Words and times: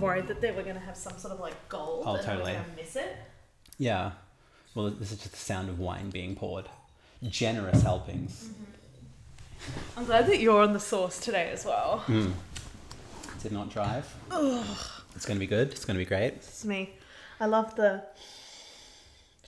worried 0.00 0.26
that 0.28 0.40
they 0.40 0.50
were 0.52 0.62
going 0.62 0.74
to 0.76 0.80
have 0.80 0.96
some 0.96 1.18
sort 1.18 1.32
of 1.34 1.40
like 1.40 1.54
gold 1.68 2.04
Oh, 2.06 2.14
and 2.16 2.24
totally. 2.24 2.52
to 2.52 2.64
miss 2.76 2.96
it. 2.96 3.16
Yeah. 3.78 4.12
Well, 4.74 4.90
this 4.90 5.12
is 5.12 5.18
just 5.18 5.32
the 5.32 5.38
sound 5.38 5.68
of 5.68 5.78
wine 5.78 6.10
being 6.10 6.34
poured. 6.36 6.66
Generous 7.22 7.82
helpings. 7.82 8.50
I'm 9.96 10.04
glad 10.04 10.26
that 10.26 10.38
you're 10.40 10.62
on 10.62 10.72
the 10.74 10.80
sauce 10.80 11.18
today 11.18 11.50
as 11.52 11.64
well. 11.64 12.04
Mm. 12.06 12.32
Did 13.42 13.52
not 13.52 13.70
drive. 13.70 14.06
It's 15.14 15.24
going 15.24 15.36
to 15.36 15.40
be 15.40 15.46
good. 15.46 15.70
It's 15.72 15.84
going 15.84 15.94
to 15.98 16.04
be 16.04 16.08
great. 16.08 16.34
It's 16.34 16.64
me. 16.64 16.90
I 17.40 17.46
love 17.46 17.74
the 17.76 18.02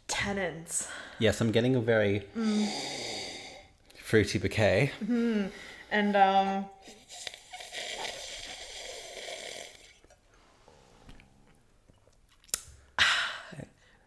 tannins. 0.08 0.88
Yes, 1.18 1.40
I'm 1.40 1.52
getting 1.52 1.74
a 1.76 1.80
very 1.80 2.22
fruity 4.02 4.38
bouquet. 4.38 4.92
And 5.90 6.16
um 6.16 6.66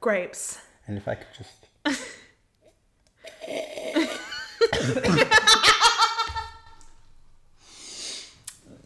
grapes. 0.01 0.59
And 0.87 0.97
if 0.97 1.07
I 1.07 1.15
could 1.15 1.27
just. 1.37 1.67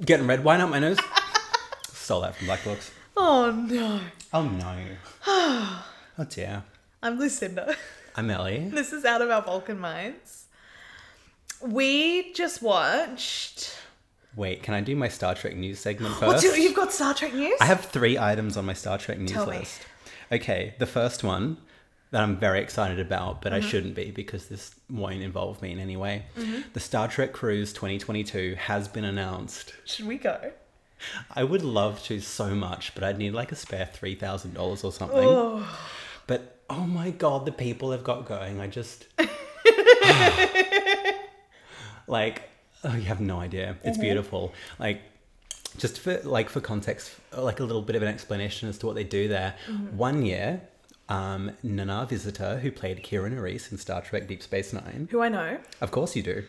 Getting 0.06 0.28
red 0.28 0.44
wine 0.44 0.62
up 0.62 0.70
my 0.70 0.80
nose. 0.80 0.98
Stole 1.92 2.22
that 2.22 2.36
from 2.36 2.48
Black 2.48 2.64
Books. 2.64 2.92
Oh 3.18 3.52
no. 3.52 4.00
Oh 4.34 4.44
no. 4.44 4.76
oh 5.28 5.86
dear. 6.30 6.64
I'm 7.02 7.18
Lucinda. 7.18 7.76
I'm 8.16 8.30
Ellie. 8.30 8.70
This 8.70 8.94
is 8.94 9.06
out 9.06 9.22
of 9.22 9.30
our 9.30 9.42
Vulcan 9.42 9.80
minds. 9.80 10.46
We 11.62 12.34
just 12.34 12.62
watched. 12.62 13.76
Wait, 14.36 14.62
can 14.64 14.74
I 14.74 14.82
do 14.82 14.96
my 14.98 15.08
Star 15.08 15.34
Trek 15.34 15.56
news 15.56 15.80
segment 15.80 16.14
What's 16.22 16.44
first? 16.44 16.44
your, 16.44 16.58
you've 16.58 16.76
got 16.76 16.92
Star 16.92 17.14
Trek 17.14 17.34
news? 17.34 17.58
I 17.62 17.66
have 17.66 17.86
three 17.86 18.18
items 18.18 18.58
on 18.58 18.66
my 18.66 18.74
Star 18.74 18.98
Trek 18.98 19.18
news 19.18 19.32
Tell 19.32 19.48
me. 19.48 19.60
list. 19.60 19.82
Okay, 20.32 20.74
the 20.80 20.86
first 20.86 21.24
one 21.24 21.58
that 22.12 22.22
I'm 22.22 22.38
very 22.38 22.62
excited 22.62 23.00
about, 23.00 23.42
but 23.42 23.52
Mm-hmm. 23.52 23.66
I 23.66 23.70
shouldn't 23.70 23.96
be 23.96 24.12
because 24.12 24.48
this 24.48 24.76
won't 24.90 25.22
involve 25.22 25.62
me 25.62 25.72
in 25.72 25.80
any 25.80 25.98
way. 25.98 26.26
The 26.74 26.80
Star 26.80 27.08
Trek 27.08 27.34
Cruise 27.34 27.74
2022 27.74 28.56
has 28.58 28.88
been 28.88 29.06
announced. 29.06 29.74
Should 29.86 30.08
we 30.08 30.18
go? 30.18 30.52
I 31.36 31.44
would 31.44 31.62
love 31.64 32.02
to 32.04 32.20
so 32.22 32.56
much, 32.56 32.94
but 32.96 33.04
I'd 33.04 33.18
need 33.18 33.34
like 33.34 33.52
a 33.52 33.56
spare 33.56 33.90
$3,000 33.94 34.84
or 34.84 34.92
something. 34.92 35.18
Oh, 35.20 35.68
But 36.26 36.58
oh 36.70 36.86
my 36.88 37.12
god, 37.12 37.46
the 37.46 37.52
people 37.52 37.92
have 37.92 38.04
got 38.04 38.26
going. 38.26 38.60
I 38.62 38.68
just. 38.68 39.06
like, 42.08 42.50
oh, 42.84 42.96
you 42.96 43.04
have 43.04 43.22
no 43.22 43.40
idea. 43.40 43.76
It's 43.84 43.98
beautiful. 43.98 44.54
Like, 44.80 45.02
just 45.78 46.00
for 46.00 46.20
like 46.24 46.50
for 46.50 46.62
context, 46.62 47.12
like 47.38 47.60
a 47.60 47.64
little 47.64 47.82
bit 47.82 47.96
of 47.96 48.02
an 48.02 48.08
explanation 48.08 48.70
as 48.70 48.78
to 48.80 48.86
what 48.86 48.96
they 48.96 49.04
do 49.04 49.28
there. 49.28 49.56
One 49.96 50.26
year, 50.26 50.62
um, 51.10 51.52
Nana 51.64 52.06
Visitor, 52.10 52.58
who 52.60 52.72
played 52.72 53.04
Kira 53.04 53.32
Nerys 53.32 53.72
in 53.72 53.78
Star 53.78 54.02
Trek 54.02 54.28
Deep 54.28 54.42
Space 54.42 54.74
Nine, 54.74 55.08
who 55.12 55.22
I 55.22 55.30
know. 55.30 55.58
of 55.82 55.92
course 55.92 56.16
you 56.16 56.24
do. 56.24 56.44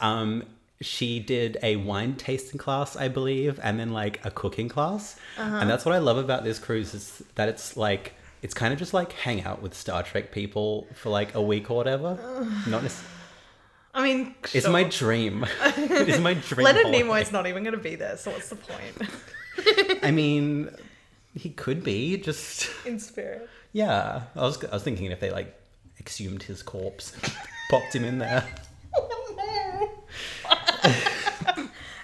Um, 0.00 0.44
she 0.80 1.20
did 1.20 1.56
a 1.62 1.76
wine 1.76 2.16
tasting 2.16 2.58
class, 2.58 2.96
I 2.96 3.08
believe, 3.08 3.58
and 3.62 3.80
then 3.80 3.92
like 3.92 4.22
a 4.26 4.30
cooking 4.30 4.68
class. 4.68 5.16
And 5.38 5.70
that's 5.70 5.84
what 5.86 5.94
I 5.94 5.98
love 5.98 6.18
about 6.18 6.44
this 6.44 6.58
cruise 6.58 6.92
is 6.94 7.22
that 7.36 7.48
it's 7.48 7.76
like 7.76 8.12
it's 8.42 8.52
kind 8.52 8.72
of 8.72 8.78
just 8.78 8.92
like 8.92 9.12
hang 9.12 9.42
out 9.42 9.62
with 9.62 9.74
Star 9.74 10.02
Trek 10.02 10.30
people 10.32 10.86
for 10.94 11.08
like 11.08 11.34
a 11.34 11.40
week 11.40 11.70
or 11.70 11.76
whatever. 11.78 12.18
Not 12.68 12.82
nec- 12.82 12.92
I 13.96 14.02
mean, 14.02 14.34
it's 14.52 14.68
my 14.68 14.82
dream. 14.84 15.46
it's 15.64 16.18
my 16.20 16.34
dream. 16.34 16.64
Leonard 16.64 16.82
holiday. 16.84 17.02
Nimoy's 17.02 17.32
not 17.32 17.46
even 17.46 17.62
going 17.64 17.74
to 17.74 17.80
be 17.82 17.94
there, 17.96 18.16
so 18.18 18.30
what's 18.30 18.50
the 18.50 18.56
point? 18.56 20.02
I 20.04 20.10
mean, 20.10 20.70
he 21.34 21.48
could 21.50 21.82
be 21.82 22.18
just 22.18 22.68
In 22.84 23.00
spirit. 23.00 23.48
yeah. 23.72 24.24
I 24.36 24.42
was 24.42 24.62
I 24.64 24.70
was 24.74 24.82
thinking 24.82 25.10
if 25.10 25.20
they 25.20 25.30
like 25.30 25.58
exhumed 25.98 26.42
his 26.42 26.62
corpse, 26.62 27.16
popped 27.70 27.94
him 27.94 28.04
in 28.04 28.18
there. 28.18 28.46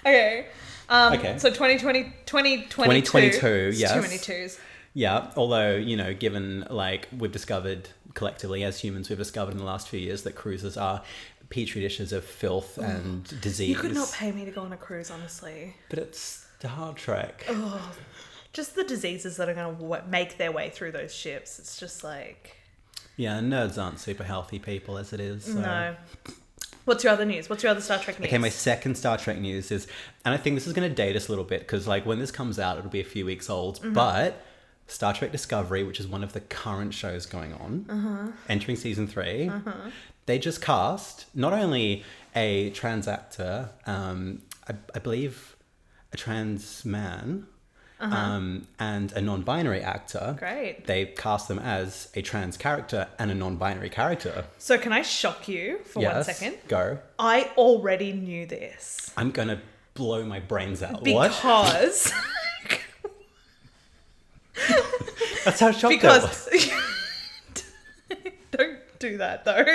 Okay. 0.05 0.47
Um, 0.89 1.13
Okay. 1.13 1.37
So 1.37 1.49
2020, 1.49 2.03
2022. 2.25 2.69
2022, 2.69 3.71
yes. 3.79 3.93
Too 3.93 4.01
many 4.01 4.17
twos. 4.17 4.59
Yeah, 4.93 5.31
although, 5.37 5.75
you 5.75 5.95
know, 5.95 6.13
given 6.13 6.67
like 6.69 7.07
we've 7.17 7.31
discovered 7.31 7.87
collectively 8.13 8.63
as 8.63 8.79
humans, 8.81 9.07
we've 9.09 9.17
discovered 9.17 9.51
in 9.51 9.57
the 9.57 9.63
last 9.63 9.87
few 9.87 9.99
years 9.99 10.23
that 10.23 10.35
cruises 10.35 10.75
are 10.77 11.01
petri 11.49 11.81
dishes 11.81 12.11
of 12.13 12.23
filth 12.23 12.77
and 12.77 13.23
disease. 13.41 13.69
You 13.69 13.75
could 13.75 13.93
not 13.93 14.11
pay 14.11 14.31
me 14.31 14.45
to 14.45 14.51
go 14.51 14.61
on 14.61 14.73
a 14.73 14.77
cruise, 14.77 15.11
honestly. 15.11 15.75
But 15.89 15.99
it's 15.99 16.47
Star 16.59 16.93
Trek. 16.93 17.45
Just 18.53 18.75
the 18.75 18.83
diseases 18.83 19.37
that 19.37 19.49
are 19.49 19.53
going 19.53 19.77
to 19.77 20.03
make 20.07 20.37
their 20.37 20.51
way 20.51 20.69
through 20.69 20.91
those 20.91 21.13
ships. 21.13 21.59
It's 21.59 21.79
just 21.79 22.03
like, 22.03 22.55
Yeah, 23.17 23.39
nerds 23.39 23.81
aren't 23.81 23.99
super 23.99 24.23
healthy 24.23 24.59
people 24.59 24.97
as 24.97 25.11
it 25.11 25.19
is. 25.19 25.45
So. 25.45 25.59
no. 25.59 25.95
What's 26.85 27.03
your 27.03 27.13
other 27.13 27.25
news? 27.25 27.49
What's 27.49 27.63
your 27.63 27.71
other 27.71 27.81
Star 27.81 27.97
Trek 27.97 28.19
news? 28.19 28.27
Okay, 28.27 28.37
my 28.37 28.49
second 28.49 28.95
Star 28.95 29.17
Trek 29.17 29.37
news 29.37 29.71
is, 29.71 29.87
and 30.25 30.33
I 30.33 30.37
think 30.37 30.55
this 30.55 30.67
is 30.67 30.73
going 30.73 30.87
to 30.87 30.93
date 30.93 31.15
us 31.15 31.29
a 31.29 31.31
little 31.31 31.45
bit 31.45 31.61
because, 31.61 31.87
like, 31.87 32.05
when 32.05 32.19
this 32.19 32.31
comes 32.31 32.59
out, 32.59 32.77
it'll 32.77 32.89
be 32.89 32.99
a 32.99 33.05
few 33.05 33.25
weeks 33.25 33.49
old. 33.49 33.79
Mm-hmm. 33.79 33.93
But 33.93 34.45
Star 34.87 35.13
Trek 35.13 35.31
Discovery, 35.31 35.83
which 35.83 35.99
is 35.99 36.07
one 36.07 36.23
of 36.23 36.33
the 36.33 36.41
current 36.41 36.93
shows 36.93 37.25
going 37.25 37.53
on, 37.53 37.85
Uh-huh. 37.89 38.31
entering 38.49 38.77
season 38.77 39.07
3 39.07 39.51
they 40.25 40.39
just 40.39 40.61
cast 40.61 41.25
not 41.35 41.53
only 41.53 42.03
a 42.35 42.69
trans 42.71 43.07
actor, 43.07 43.69
um, 43.85 44.41
I, 44.67 44.73
I 44.95 44.99
believe 44.99 45.55
a 46.11 46.17
trans 46.17 46.85
man, 46.85 47.47
um, 47.99 48.67
and 48.79 49.11
a 49.13 49.21
non 49.21 49.43
binary 49.43 49.81
actor. 49.81 50.19
Uh-huh. 50.19 50.33
Great. 50.33 50.85
They 50.87 51.05
cast 51.05 51.47
them 51.47 51.59
as 51.59 52.09
a 52.15 52.21
trans 52.21 52.57
character 52.57 53.07
and 53.17 53.31
a 53.31 53.35
non 53.35 53.55
binary 53.55 53.89
character. 53.89 54.45
So, 54.57 54.77
can 54.77 54.91
I 54.91 55.01
shock 55.01 55.47
you 55.47 55.79
for 55.85 55.99
one 55.99 56.15
yes. 56.15 56.25
second? 56.25 56.57
Go. 56.67 56.99
I 57.17 57.51
already 57.57 58.11
knew 58.11 58.45
this. 58.45 59.11
I'm 59.15 59.31
going 59.31 59.47
to 59.49 59.59
blow 59.93 60.25
my 60.25 60.39
brains 60.39 60.83
out. 60.83 61.05
what? 61.07 61.31
Because. 61.31 62.11
That's 65.45 65.59
how 65.59 65.71
shocked 65.71 66.03
I 66.03 66.07
was. 66.19 66.47
because. 66.51 66.71
Don't 68.51 68.77
do 68.99 69.17
that, 69.17 69.45
though. 69.45 69.65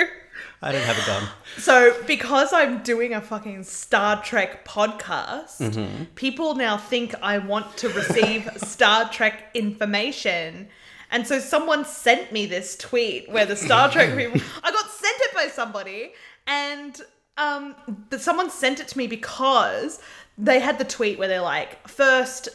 I 0.61 0.71
don't 0.71 0.81
have 0.83 0.97
a 0.97 1.05
gun. 1.05 1.23
So, 1.57 1.95
because 2.05 2.51
I'm 2.53 2.81
doing 2.83 3.13
a 3.13 3.21
fucking 3.21 3.63
Star 3.63 4.21
Trek 4.23 4.65
podcast, 4.65 5.57
Mm-hmm. 5.59 6.05
people 6.15 6.55
now 6.55 6.77
think 6.77 7.13
I 7.21 7.37
want 7.37 7.75
to 7.77 7.89
receive 7.89 8.49
Star 8.57 9.09
Trek 9.09 9.51
information. 9.53 10.67
And 11.11 11.25
so, 11.27 11.39
someone 11.39 11.83
sent 11.85 12.31
me 12.31 12.45
this 12.45 12.75
tweet 12.77 13.29
where 13.31 13.45
the 13.45 13.55
Star 13.55 13.89
Trek 13.91 14.15
people. 14.17 14.39
I 14.63 14.71
got 14.71 14.89
sent 14.89 15.15
it 15.21 15.33
by 15.35 15.47
somebody, 15.47 16.11
and 16.47 16.99
um, 17.37 17.75
the, 18.09 18.19
someone 18.19 18.49
sent 18.49 18.79
it 18.79 18.87
to 18.89 18.97
me 18.97 19.07
because 19.07 19.99
they 20.37 20.59
had 20.59 20.77
the 20.77 20.85
tweet 20.85 21.19
where 21.19 21.27
they're 21.27 21.41
like, 21.41 21.85
first 21.87 22.47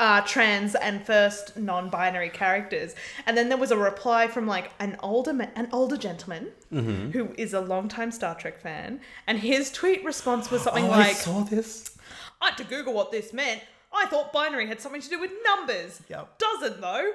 uh, 0.00 0.20
trans 0.22 0.74
and 0.74 1.04
first 1.06 1.56
non-binary 1.56 2.30
characters, 2.30 2.94
and 3.26 3.36
then 3.36 3.48
there 3.50 3.58
was 3.58 3.70
a 3.70 3.76
reply 3.76 4.26
from 4.26 4.46
like 4.46 4.72
an 4.80 4.96
older 5.02 5.32
ma- 5.32 5.46
an 5.54 5.68
older 5.72 5.96
gentleman 5.96 6.48
Mm-hmm. 6.72 7.10
who 7.10 7.34
is 7.36 7.52
a 7.52 7.60
longtime 7.60 8.10
Star 8.12 8.34
Trek 8.36 8.60
fan, 8.60 9.00
and 9.26 9.38
his 9.40 9.70
tweet 9.72 10.04
response 10.04 10.50
was 10.50 10.62
something 10.62 10.84
Oh, 10.86 10.90
I 10.92 10.98
like, 11.08 11.16
saw 11.16 11.42
this. 11.42 11.96
"I 12.40 12.46
had 12.50 12.56
to 12.58 12.64
Google 12.64 12.94
what 12.94 13.10
this 13.12 13.32
meant. 13.32 13.60
I 13.92 14.06
thought 14.06 14.32
binary 14.32 14.66
had 14.68 14.80
something 14.80 15.00
to 15.02 15.08
do 15.08 15.20
with 15.20 15.32
numbers. 15.44 16.00
Yep. 16.08 16.38
Doesn't 16.38 16.80
though. 16.80 17.10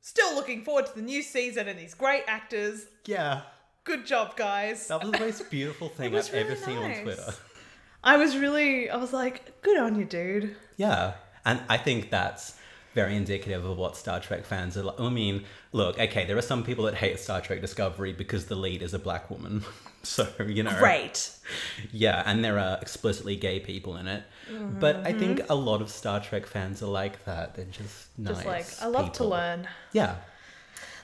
Still 0.00 0.34
looking 0.34 0.64
forward 0.64 0.86
to 0.86 0.94
the 0.94 1.02
new 1.02 1.22
season 1.22 1.68
and 1.68 1.78
these 1.78 1.94
great 1.94 2.24
actors. 2.26 2.86
Yeah. 3.06 3.42
Good 3.84 4.06
job, 4.06 4.36
guys." 4.36 4.88
That 4.88 5.02
was 5.02 5.12
the 5.12 5.18
most 5.20 5.50
beautiful 5.50 5.88
thing 5.96 6.16
I've 6.16 6.28
ever 6.34 6.48
really 6.50 6.60
seen 6.62 6.78
on. 6.78 7.02
Twitter. 7.02 7.34
I 8.02 8.16
was 8.16 8.36
really, 8.36 8.88
I 8.90 8.96
was 8.96 9.12
like, 9.12 9.60
"Good 9.62 9.78
on 9.78 9.98
you, 9.98 10.04
dude." 10.06 10.56
Yeah. 10.78 11.12
And 11.44 11.60
I 11.68 11.76
think 11.76 12.10
that's 12.10 12.56
very 12.94 13.16
indicative 13.16 13.64
of 13.64 13.76
what 13.76 13.96
Star 13.96 14.20
Trek 14.20 14.44
fans 14.44 14.76
are 14.76 14.84
like. 14.84 15.00
I 15.00 15.08
mean, 15.10 15.44
look, 15.72 15.98
okay, 15.98 16.24
there 16.24 16.36
are 16.38 16.42
some 16.42 16.62
people 16.62 16.84
that 16.84 16.94
hate 16.94 17.18
Star 17.18 17.40
Trek 17.40 17.60
Discovery 17.60 18.12
because 18.12 18.46
the 18.46 18.54
lead 18.54 18.82
is 18.82 18.94
a 18.94 18.98
black 18.98 19.30
woman. 19.30 19.64
So, 20.04 20.28
you 20.46 20.62
know. 20.62 20.78
Right. 20.80 21.30
Yeah, 21.90 22.22
and 22.26 22.44
there 22.44 22.58
are 22.58 22.78
explicitly 22.82 23.36
gay 23.36 23.58
people 23.58 23.96
in 23.96 24.06
it. 24.06 24.22
But 24.78 24.96
I 24.96 25.14
think 25.14 25.38
mm-hmm. 25.38 25.50
a 25.50 25.54
lot 25.54 25.80
of 25.80 25.88
Star 25.88 26.20
Trek 26.20 26.46
fans 26.46 26.82
are 26.82 26.90
like 26.90 27.24
that. 27.24 27.54
They're 27.54 27.64
just 27.64 28.08
nice. 28.18 28.34
Just 28.34 28.46
like 28.46 28.66
I 28.82 28.86
love 28.88 29.12
to 29.12 29.24
learn. 29.24 29.66
Yeah. 29.92 30.16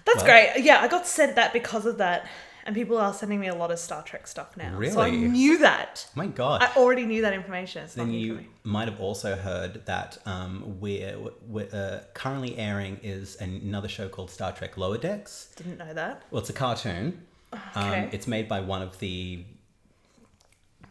That's 0.05 0.19
Well- 0.19 0.27
great. 0.27 0.65
Yeah, 0.65 0.81
I 0.81 0.89
got 0.89 1.07
sent 1.07 1.35
that 1.37 1.55
because 1.55 1.87
of 1.87 1.97
that. 1.97 2.29
And 2.65 2.75
people 2.75 2.99
are 2.99 3.13
sending 3.13 3.41
me 3.41 3.49
a 3.49 3.55
lot 3.55 3.71
of 3.71 3.79
Star 3.79 4.03
Trek 4.03 4.27
stuff 4.27 4.57
now. 4.57 4.81
So 4.91 5.01
I 5.01 5.11
knew 5.11 5.59
that. 5.59 6.07
My 6.15 6.27
God. 6.27 6.63
I 6.63 6.71
already 6.77 7.05
knew 7.05 7.23
that 7.23 7.33
information. 7.33 7.85
It's 7.85 7.95
Then 7.95 8.13
you 8.13 8.45
might 8.65 8.89
have 8.89 9.01
also 9.01 9.37
heard 9.37 9.85
that 9.87 10.19
um, 10.27 10.79
we're, 10.81 11.17
we're 11.49 11.69
uh, 11.73 12.01
currently 12.15 12.57
airing 12.59 13.01
is 13.03 13.41
another 13.41 13.89
show 13.89 14.09
called 14.09 14.31
Star 14.31 14.53
Trek 14.53 14.77
Lower 14.77 14.99
Decks. 14.99 15.53
Didn't 15.57 15.79
know 15.79 15.93
that. 15.95 16.23
Well, 16.31 16.41
it's 16.41 16.51
a 16.51 16.55
cartoon. 16.55 17.23
Okay. 17.53 18.03
Um, 18.03 18.09
it's 18.13 18.27
made 18.27 18.49
by 18.49 18.61
one 18.61 18.83
of 18.83 18.99
the, 19.01 19.45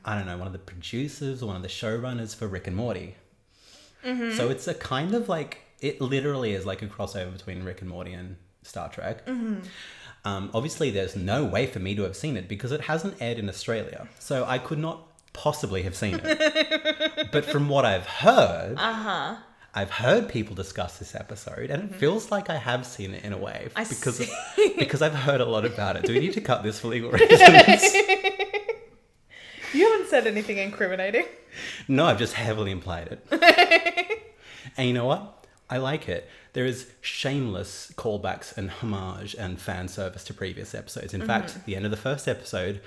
I 0.04 0.16
don't 0.16 0.26
know, 0.26 0.38
one 0.38 0.48
of 0.48 0.54
the 0.54 0.60
producers 0.60 1.42
or 1.42 1.48
one 1.48 1.56
of 1.56 1.62
the 1.62 1.70
showrunners 1.70 2.36
for 2.36 2.48
Rick 2.48 2.68
and 2.68 2.76
Morty. 2.76 3.16
Mm-hmm. 4.04 4.36
So 4.36 4.50
it's 4.50 4.68
a 4.68 4.74
kind 4.74 5.14
of 5.14 5.30
like 5.30 5.62
it 5.82 6.02
literally 6.02 6.54
is 6.54 6.66
like 6.66 6.82
a 6.82 6.88
crossover 6.88 7.32
between 7.32 7.64
Rick 7.64 7.82
and 7.82 7.90
Morty 7.90 8.14
and 8.14 8.36
Star 8.64 8.90
Trek. 8.90 9.26
Mm-hmm. 9.26 9.62
Um, 10.26 10.52
obviously, 10.54 10.92
there's 10.92 11.16
no 11.16 11.46
way 11.46 11.66
for 11.66 11.80
me 11.80 11.96
to 11.96 12.04
have 12.04 12.16
seen 12.16 12.36
it 12.38 12.48
because 12.48 12.72
it 12.72 12.82
hasn't 12.82 13.16
aired 13.22 13.40
in 13.40 13.48
Australia, 13.50 14.08
so 14.20 14.44
I 14.46 14.58
could 14.58 14.78
not 14.80 15.08
possibly 15.34 15.84
have 15.84 15.96
seen 15.96 16.20
it. 16.24 17.30
but 17.32 17.46
from 17.46 17.70
what 17.70 17.86
I've 17.86 18.06
heard, 18.06 18.76
Uh-huh. 18.78 19.36
I've 19.74 19.92
heard 19.92 20.28
people 20.28 20.56
discuss 20.56 20.98
this 20.98 21.14
episode, 21.16 21.70
and 21.70 21.90
it 21.92 21.96
feels 21.96 22.32
like 22.32 22.50
I 22.50 22.58
have 22.58 22.86
seen 22.86 23.14
it 23.14 23.24
in 23.24 23.34
a 23.34 23.38
way 23.38 23.68
Mm-hmm. 23.70 23.80
I 23.80 23.84
because 23.86 24.18
see. 24.18 24.74
because 24.80 25.02
I've 25.02 25.14
heard 25.16 25.42
a 25.42 25.46
lot 25.46 25.64
about 25.66 25.96
it. 25.96 26.04
Do 26.06 26.14
we 26.14 26.20
need 26.20 26.34
to 26.34 26.42
cut 26.42 26.64
this 26.64 26.80
for 26.80 26.88
legal 26.90 27.12
reasons? 27.14 27.94
You 29.74 29.90
haven't 29.92 30.10
said 30.10 30.26
anything 30.28 30.58
incriminating. 30.58 31.26
no, 31.88 32.06
I've 32.06 32.18
just 32.18 32.34
heavily 32.34 32.72
implied 32.72 33.08
it. 33.32 34.22
and 34.76 34.88
you 34.88 34.94
know 34.94 35.06
what? 35.06 35.39
I 35.70 35.78
like 35.78 36.10
it. 36.10 36.28
There 36.54 36.66
is 36.66 36.88
shameless 37.02 37.94
callbacks 37.96 38.58
and 38.58 38.70
homage 38.72 39.36
and 39.36 39.60
fan 39.60 39.88
service 39.88 40.24
to 40.26 40.34
previous 40.34 40.74
episodes. 40.74 41.14
In 41.14 41.26
fact, 41.26 41.56
at 41.56 41.66
the 41.66 41.76
end 41.76 41.86
of 41.86 41.92
the 41.92 41.98
first 41.98 42.28
episode, 42.28 42.82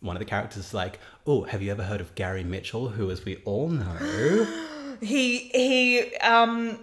one 0.00 0.16
of 0.16 0.20
the 0.20 0.24
characters 0.26 0.64
is 0.66 0.74
like, 0.74 0.98
"Oh, 1.26 1.42
have 1.42 1.60
you 1.62 1.70
ever 1.70 1.82
heard 1.84 2.00
of 2.00 2.14
Gary 2.14 2.42
Mitchell, 2.44 2.88
who, 2.90 3.10
as 3.10 3.24
we 3.24 3.36
all 3.44 3.68
know, 3.68 4.46
He 5.02 5.50
he 5.52 6.16
um 6.18 6.78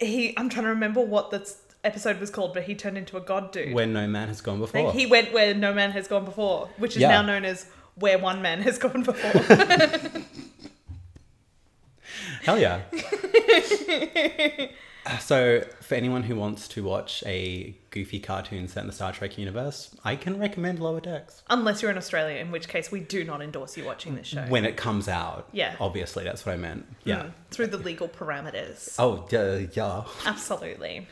he 0.00 0.34
I'm 0.36 0.48
trying 0.48 0.64
to 0.64 0.70
remember 0.70 1.00
what 1.00 1.30
this 1.30 1.58
episode 1.84 2.18
was 2.18 2.30
called, 2.30 2.52
but 2.54 2.64
he 2.64 2.74
turned 2.74 2.98
into 2.98 3.16
a 3.16 3.20
god 3.20 3.52
dude. 3.52 3.72
when 3.74 3.92
no 3.92 4.06
man 4.08 4.28
has 4.28 4.40
gone 4.40 4.58
before." 4.58 4.92
He 4.92 5.06
went 5.06 5.32
where 5.32 5.54
no 5.54 5.72
man 5.72 5.92
has 5.92 6.08
gone 6.08 6.24
before, 6.24 6.68
which 6.78 6.96
is 6.96 7.02
Yeah. 7.02 7.10
now 7.10 7.22
known 7.22 7.44
as 7.44 7.66
where 7.94 8.18
one 8.18 8.42
man 8.42 8.62
has 8.62 8.78
gone 8.78 9.02
before. 9.10 9.42
Hell 12.42 12.58
yeah. 12.58 12.80
so, 15.20 15.64
for 15.80 15.94
anyone 15.94 16.22
who 16.22 16.36
wants 16.36 16.68
to 16.68 16.84
watch 16.84 17.22
a 17.26 17.74
goofy 17.90 18.20
cartoon 18.20 18.68
set 18.68 18.82
in 18.82 18.86
the 18.86 18.92
Star 18.92 19.12
Trek 19.12 19.38
universe, 19.38 19.94
I 20.04 20.16
can 20.16 20.38
recommend 20.38 20.78
Lower 20.80 21.00
Decks. 21.00 21.42
Unless 21.50 21.82
you're 21.82 21.90
in 21.90 21.96
Australia, 21.98 22.38
in 22.38 22.50
which 22.50 22.68
case 22.68 22.90
we 22.92 23.00
do 23.00 23.24
not 23.24 23.42
endorse 23.42 23.76
you 23.76 23.84
watching 23.84 24.14
this 24.14 24.28
show. 24.28 24.42
When 24.42 24.64
it 24.64 24.76
comes 24.76 25.08
out. 25.08 25.48
Yeah. 25.52 25.74
Obviously, 25.80 26.24
that's 26.24 26.44
what 26.46 26.52
I 26.52 26.56
meant. 26.56 26.86
Yeah. 27.04 27.22
Mm, 27.24 27.32
through 27.50 27.68
the 27.68 27.78
legal 27.78 28.08
parameters. 28.08 28.94
Oh, 28.98 29.26
yeah, 29.30 29.66
yeah. 29.72 30.04
Absolutely. 30.26 31.06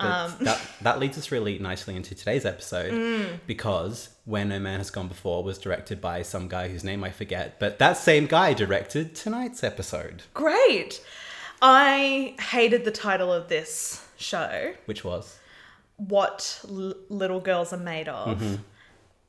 Um. 0.00 0.32
that, 0.42 0.60
that 0.82 1.00
leads 1.00 1.18
us 1.18 1.32
really 1.32 1.58
nicely 1.58 1.96
into 1.96 2.14
today's 2.14 2.44
episode 2.46 2.92
Mm. 2.92 3.40
because 3.48 4.10
Where 4.26 4.44
No 4.44 4.60
Man 4.60 4.78
Has 4.78 4.90
Gone 4.90 5.08
Before 5.08 5.42
was 5.42 5.58
directed 5.58 6.00
by 6.00 6.22
some 6.22 6.46
guy 6.46 6.68
whose 6.68 6.84
name 6.84 7.02
I 7.02 7.10
forget, 7.10 7.58
but 7.58 7.80
that 7.80 7.96
same 7.96 8.26
guy 8.26 8.52
directed 8.54 9.16
tonight's 9.16 9.64
episode, 9.64 10.22
Great. 10.34 11.00
I 11.60 12.34
hated 12.40 12.84
the 12.84 12.90
title 12.90 13.32
of 13.32 13.48
this 13.48 14.06
show, 14.16 14.72
which 14.86 15.04
was. 15.04 15.38
What 15.96 16.64
L- 16.68 16.94
Little 17.08 17.40
Girls 17.40 17.72
Are 17.72 17.76
Made 17.78 18.08
Of. 18.08 18.38
Mm-hmm. 18.38 18.54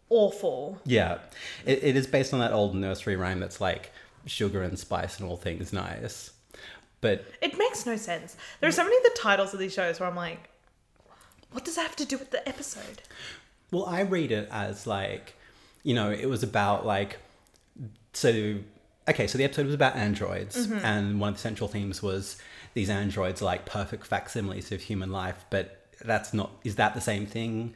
Awful. 0.09 0.79
Yeah, 0.85 1.19
it, 1.65 1.83
it 1.83 1.95
is 1.95 2.07
based 2.07 2.33
on 2.33 2.39
that 2.39 2.51
old 2.51 2.75
nursery 2.75 3.15
rhyme 3.15 3.39
that's 3.39 3.59
like 3.61 3.91
sugar 4.25 4.61
and 4.63 4.77
spice 4.77 5.19
and 5.19 5.27
all 5.29 5.37
things 5.37 5.71
nice. 5.73 6.31
But 7.01 7.25
It 7.41 7.57
makes 7.57 7.85
no 7.85 7.95
sense. 7.95 8.35
There 8.59 8.67
are 8.67 8.71
so 8.73 8.83
many 8.83 8.97
of 8.97 9.03
the 9.03 9.17
titles 9.17 9.53
of 9.53 9.59
these 9.59 9.73
shows 9.73 9.99
where 9.99 10.09
I'm 10.09 10.15
like, 10.15 10.49
what 11.51 11.63
does 11.65 11.75
that 11.75 11.83
have 11.83 11.95
to 11.97 12.05
do 12.05 12.17
with 12.17 12.31
the 12.31 12.47
episode? 12.47 13.01
well, 13.71 13.85
I 13.85 14.01
read 14.01 14.31
it 14.31 14.47
as 14.51 14.85
like, 14.87 15.35
you 15.83 15.93
know, 15.93 16.09
it 16.11 16.25
was 16.25 16.41
about 16.43 16.85
like, 16.85 17.17
so 18.13 18.55
okay, 19.09 19.27
so 19.27 19.37
the 19.37 19.43
episode 19.43 19.65
was 19.65 19.75
about 19.75 19.95
androids, 19.95 20.55
and 20.83 21.19
one 21.19 21.29
of 21.29 21.35
the 21.35 21.41
central 21.41 21.67
themes 21.67 22.01
was 22.01 22.37
these 22.73 22.89
androids 22.89 23.41
are 23.41 23.45
like 23.45 23.65
perfect 23.65 24.05
facsimiles 24.05 24.71
of 24.71 24.81
human 24.81 25.11
life, 25.11 25.45
but 25.49 25.75
that's 26.05 26.33
not. 26.33 26.51
Is 26.63 26.75
that 26.75 26.93
the 26.93 27.01
same 27.01 27.25
thing? 27.25 27.73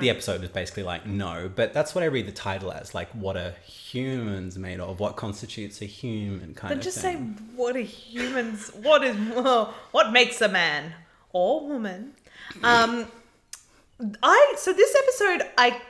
The 0.00 0.10
episode 0.10 0.40
was 0.42 0.50
basically 0.50 0.82
like 0.82 1.06
no, 1.06 1.50
but 1.54 1.72
that's 1.72 1.94
what 1.94 2.04
I 2.04 2.06
read 2.06 2.26
the 2.26 2.32
title 2.32 2.72
as, 2.72 2.94
like 2.94 3.08
what 3.10 3.36
are 3.36 3.54
humans 3.64 4.58
made 4.58 4.80
of? 4.80 5.00
What 5.00 5.16
constitutes 5.16 5.80
a 5.82 5.86
human 5.86 6.54
kind 6.54 6.70
Then 6.70 6.78
of 6.78 6.84
just 6.84 7.00
say, 7.00 7.14
what 7.54 7.76
are 7.76 7.80
humans? 7.80 8.70
What 8.82 9.02
is 9.04 9.16
what 9.92 10.12
makes 10.12 10.40
a 10.40 10.48
man 10.48 10.92
or 11.32 11.66
woman? 11.66 12.12
Um, 12.62 13.06
I 14.22 14.54
so 14.56 14.72
this 14.72 14.94
episode 15.02 15.50
I 15.58 15.80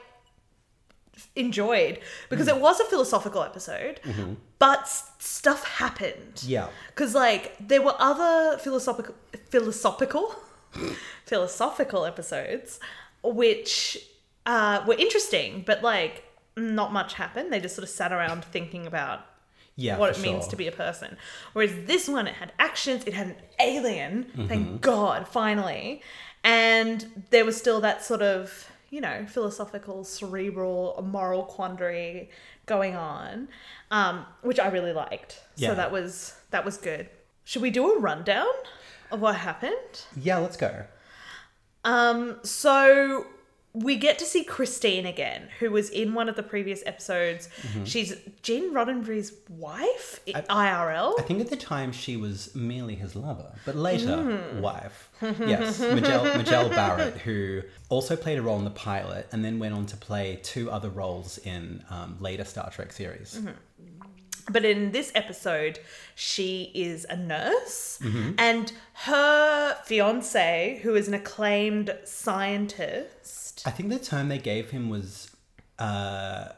enjoyed 1.34 1.98
because 2.28 2.48
it 2.48 2.60
was 2.60 2.78
a 2.80 2.84
philosophical 2.84 3.42
episode, 3.42 4.00
but 4.58 4.80
s- 4.80 5.10
stuff 5.18 5.64
happened. 5.64 6.42
Yeah. 6.46 6.68
because 6.88 7.14
like 7.14 7.54
there 7.60 7.82
were 7.82 7.94
other 7.98 8.58
philosophical 8.58 9.14
philosophical 9.50 10.34
philosophical 11.26 12.04
episodes 12.04 12.78
which 13.22 13.98
uh, 14.46 14.84
were 14.86 14.94
interesting, 14.94 15.62
but 15.66 15.82
like 15.82 16.22
not 16.56 16.92
much 16.92 17.14
happened. 17.14 17.52
They 17.52 17.60
just 17.60 17.74
sort 17.74 17.82
of 17.84 17.90
sat 17.90 18.12
around 18.12 18.44
thinking 18.44 18.86
about 18.86 19.20
Yeah, 19.74 19.98
what 19.98 20.14
for 20.14 20.20
it 20.20 20.22
means 20.22 20.44
sure. 20.44 20.50
to 20.50 20.56
be 20.56 20.68
a 20.68 20.72
person. 20.72 21.16
Whereas 21.52 21.72
this 21.86 22.08
one, 22.08 22.26
it 22.28 22.34
had 22.34 22.52
actions, 22.58 23.04
it 23.04 23.14
had 23.14 23.26
an 23.28 23.36
alien, 23.60 24.24
Mm-hmm. 24.24 24.46
thank 24.46 24.80
God, 24.80 25.26
finally. 25.28 26.02
And 26.44 27.24
there 27.30 27.44
was 27.44 27.56
still 27.56 27.80
that 27.80 28.04
sort 28.04 28.22
of, 28.22 28.70
you 28.90 29.00
know, 29.00 29.26
philosophical, 29.26 30.04
cerebral, 30.04 31.04
moral 31.06 31.44
quandary 31.44 32.30
going 32.66 32.96
on, 32.96 33.48
um, 33.90 34.26
which 34.42 34.58
I 34.58 34.68
really 34.68 34.92
liked. 34.92 35.42
Yeah. 35.56 35.70
So 35.70 35.74
that 35.76 35.92
was 35.92 36.34
that 36.50 36.64
was 36.64 36.76
good. 36.76 37.08
Should 37.44 37.62
we 37.62 37.70
do 37.70 37.92
a 37.92 37.98
rundown 37.98 38.46
of 39.10 39.20
what 39.20 39.36
happened? 39.36 40.04
Yeah, 40.16 40.38
let's 40.38 40.56
go. 40.56 40.84
Um, 41.84 42.40
so 42.42 43.26
we 43.84 43.96
get 43.96 44.18
to 44.18 44.24
see 44.24 44.42
Christine 44.42 45.04
again, 45.04 45.48
who 45.60 45.70
was 45.70 45.90
in 45.90 46.14
one 46.14 46.28
of 46.30 46.36
the 46.36 46.42
previous 46.42 46.82
episodes. 46.86 47.48
She's 47.84 48.16
Gene 48.42 48.72
Roddenberry's 48.72 49.32
wife, 49.50 50.20
i- 50.26 50.40
IRL. 50.48 51.14
I 51.18 51.22
think 51.22 51.40
at 51.40 51.50
the 51.50 51.56
time 51.56 51.92
she 51.92 52.16
was 52.16 52.54
merely 52.54 52.94
his 52.94 53.14
lover, 53.14 53.52
but 53.66 53.76
later 53.76 54.16
Mm. 54.16 54.60
wife. 54.60 55.10
Yes, 55.20 55.78
Majel, 55.80 56.24
Majel 56.36 56.68
Barrett, 56.70 57.18
who 57.18 57.62
also 57.90 58.16
played 58.16 58.38
a 58.38 58.42
role 58.42 58.58
in 58.58 58.64
the 58.64 58.70
pilot 58.70 59.28
and 59.32 59.44
then 59.44 59.58
went 59.58 59.74
on 59.74 59.84
to 59.86 59.96
play 59.96 60.40
two 60.42 60.70
other 60.70 60.88
roles 60.88 61.36
in 61.38 61.84
um, 61.90 62.16
later 62.20 62.44
Star 62.44 62.70
Trek 62.70 62.92
series. 62.92 63.36
Mm-hmm. 63.38 63.48
But 64.50 64.64
in 64.64 64.92
this 64.92 65.10
episode, 65.14 65.80
she 66.14 66.70
is 66.74 67.04
a 67.10 67.16
nurse, 67.16 67.98
Mm-hmm. 68.02 68.32
and 68.38 68.72
her 68.92 69.76
fiance, 69.84 70.80
who 70.82 70.94
is 70.94 71.08
an 71.08 71.14
acclaimed 71.14 71.96
scientist, 72.04 73.62
I 73.66 73.70
think 73.70 73.88
the 73.90 73.98
term 73.98 74.28
they 74.28 74.38
gave 74.38 74.70
him 74.70 74.88
was 74.88 75.30
uh, 75.78 76.48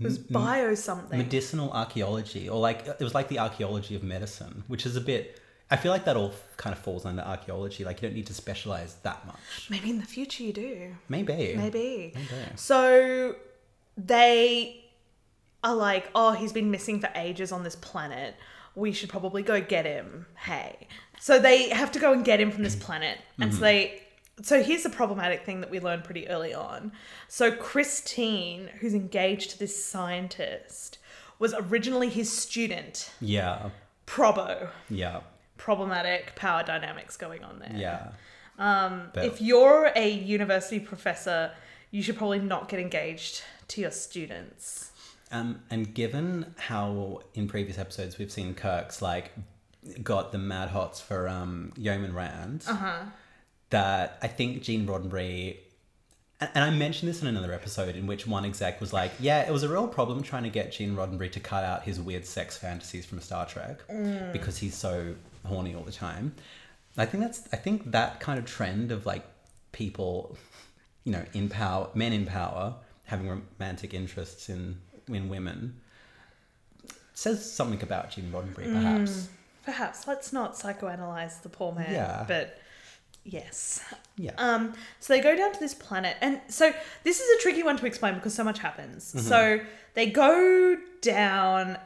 was 0.00 0.18
bio 0.18 0.74
something. 0.74 1.18
medicinal 1.18 1.70
archaeology, 1.72 2.48
or 2.48 2.58
like 2.60 2.86
it 2.86 3.00
was 3.00 3.14
like 3.14 3.28
the 3.28 3.38
archaeology 3.38 3.94
of 3.94 4.02
medicine, 4.02 4.64
which 4.68 4.86
is 4.86 4.96
a 4.96 5.00
bit. 5.00 5.40
I 5.70 5.76
feel 5.76 5.92
like 5.92 6.06
that 6.06 6.16
all 6.16 6.32
kind 6.56 6.74
of 6.74 6.78
falls 6.82 7.04
under 7.04 7.22
archaeology. 7.22 7.84
Like 7.84 8.00
you 8.00 8.08
don't 8.08 8.14
need 8.16 8.26
to 8.26 8.34
specialize 8.34 8.94
that 9.02 9.26
much. 9.26 9.68
Maybe 9.68 9.90
in 9.90 9.98
the 9.98 10.06
future 10.06 10.42
you 10.42 10.52
do. 10.54 10.94
Maybe. 11.10 11.54
Maybe. 11.56 12.12
Maybe. 12.14 12.32
So 12.56 13.36
they 13.98 14.82
are 15.64 15.74
like, 15.74 16.10
oh, 16.14 16.32
he's 16.32 16.52
been 16.52 16.70
missing 16.70 17.00
for 17.00 17.10
ages 17.14 17.52
on 17.52 17.62
this 17.64 17.76
planet. 17.76 18.34
We 18.74 18.92
should 18.92 19.08
probably 19.08 19.42
go 19.42 19.60
get 19.60 19.86
him. 19.86 20.26
Hey. 20.36 20.86
So 21.20 21.38
they 21.38 21.68
have 21.70 21.90
to 21.92 21.98
go 21.98 22.12
and 22.12 22.24
get 22.24 22.40
him 22.40 22.50
from 22.50 22.62
this 22.62 22.76
planet. 22.86 23.18
And 23.40 23.52
so 23.52 23.60
they 23.60 24.02
so 24.42 24.62
here's 24.62 24.84
the 24.84 24.90
problematic 24.90 25.44
thing 25.44 25.60
that 25.62 25.70
we 25.70 25.80
learned 25.80 26.04
pretty 26.04 26.28
early 26.28 26.54
on. 26.54 26.92
So 27.26 27.50
Christine, 27.50 28.68
who's 28.80 28.94
engaged 28.94 29.50
to 29.50 29.58
this 29.58 29.84
scientist, 29.84 30.98
was 31.38 31.54
originally 31.54 32.08
his 32.08 32.30
student. 32.30 33.10
Yeah. 33.20 33.70
Probo. 34.06 34.70
Yeah. 34.88 35.20
Problematic 35.56 36.36
power 36.36 36.62
dynamics 36.62 37.16
going 37.16 37.42
on 37.42 37.58
there. 37.58 37.74
Yeah. 37.74 38.10
Um, 38.58 39.10
But- 39.12 39.24
if 39.24 39.40
you're 39.40 39.90
a 39.96 40.08
university 40.08 40.78
professor, 40.80 41.52
you 41.90 42.02
should 42.02 42.16
probably 42.16 42.38
not 42.38 42.68
get 42.68 42.78
engaged 42.80 43.42
to 43.68 43.80
your 43.80 43.90
students. 43.90 44.87
Um, 45.30 45.60
and 45.70 45.92
given 45.94 46.54
how 46.56 47.22
in 47.34 47.48
previous 47.48 47.78
episodes 47.78 48.18
we've 48.18 48.32
seen 48.32 48.54
Kirk's 48.54 49.02
like 49.02 49.32
got 50.02 50.32
the 50.32 50.38
mad 50.38 50.70
hots 50.70 51.00
for 51.00 51.28
um, 51.28 51.72
Yeoman 51.76 52.14
Rand, 52.14 52.64
that 53.70 54.18
I 54.22 54.26
think 54.28 54.62
Gene 54.62 54.86
Roddenberry, 54.86 55.58
and, 56.40 56.50
and 56.54 56.64
I 56.64 56.70
mentioned 56.70 57.08
this 57.10 57.20
in 57.20 57.28
another 57.28 57.52
episode 57.52 57.94
in 57.96 58.06
which 58.06 58.26
one 58.26 58.44
exec 58.44 58.80
was 58.80 58.92
like, 58.92 59.12
yeah, 59.20 59.46
it 59.46 59.52
was 59.52 59.62
a 59.62 59.68
real 59.68 59.86
problem 59.86 60.22
trying 60.22 60.44
to 60.44 60.50
get 60.50 60.72
Gene 60.72 60.94
Roddenberry 60.96 61.30
to 61.32 61.40
cut 61.40 61.64
out 61.64 61.82
his 61.82 62.00
weird 62.00 62.24
sex 62.24 62.56
fantasies 62.56 63.04
from 63.04 63.20
Star 63.20 63.44
Trek 63.46 63.80
because 64.32 64.58
he's 64.58 64.74
so 64.74 65.14
horny 65.44 65.74
all 65.74 65.82
the 65.84 65.92
time. 65.92 66.34
I 66.96 67.06
think 67.06 67.22
that's 67.22 67.48
I 67.52 67.56
think 67.56 67.90
that 67.92 68.18
kind 68.20 68.38
of 68.38 68.44
trend 68.46 68.90
of 68.92 69.06
like 69.06 69.24
people, 69.72 70.36
you 71.04 71.12
know, 71.12 71.24
in 71.34 71.48
power, 71.48 71.88
men 71.94 72.12
in 72.12 72.26
power 72.26 72.74
having 73.04 73.28
romantic 73.28 73.94
interests 73.94 74.48
in 74.48 74.76
in 75.14 75.28
women 75.28 75.80
says 77.14 77.50
something 77.50 77.82
about 77.82 78.10
Gene 78.10 78.30
Roddenberry, 78.32 78.72
perhaps. 78.72 79.28
perhaps 79.64 80.06
let's 80.06 80.32
not 80.32 80.54
psychoanalyze 80.54 81.42
the 81.42 81.48
poor 81.48 81.72
man. 81.72 81.92
Yeah. 81.92 82.24
But 82.28 82.60
yes. 83.24 83.82
Yeah. 84.16 84.32
Um, 84.38 84.74
so 85.00 85.12
they 85.12 85.20
go 85.20 85.36
down 85.36 85.52
to 85.52 85.58
this 85.58 85.74
planet, 85.74 86.16
and 86.20 86.40
so 86.48 86.72
this 87.02 87.20
is 87.20 87.38
a 87.38 87.42
tricky 87.42 87.62
one 87.62 87.76
to 87.76 87.86
explain 87.86 88.14
because 88.14 88.34
so 88.34 88.44
much 88.44 88.60
happens. 88.60 89.08
Mm-hmm. 89.12 89.26
So 89.26 89.60
they 89.94 90.06
go 90.06 90.76
down. 91.02 91.78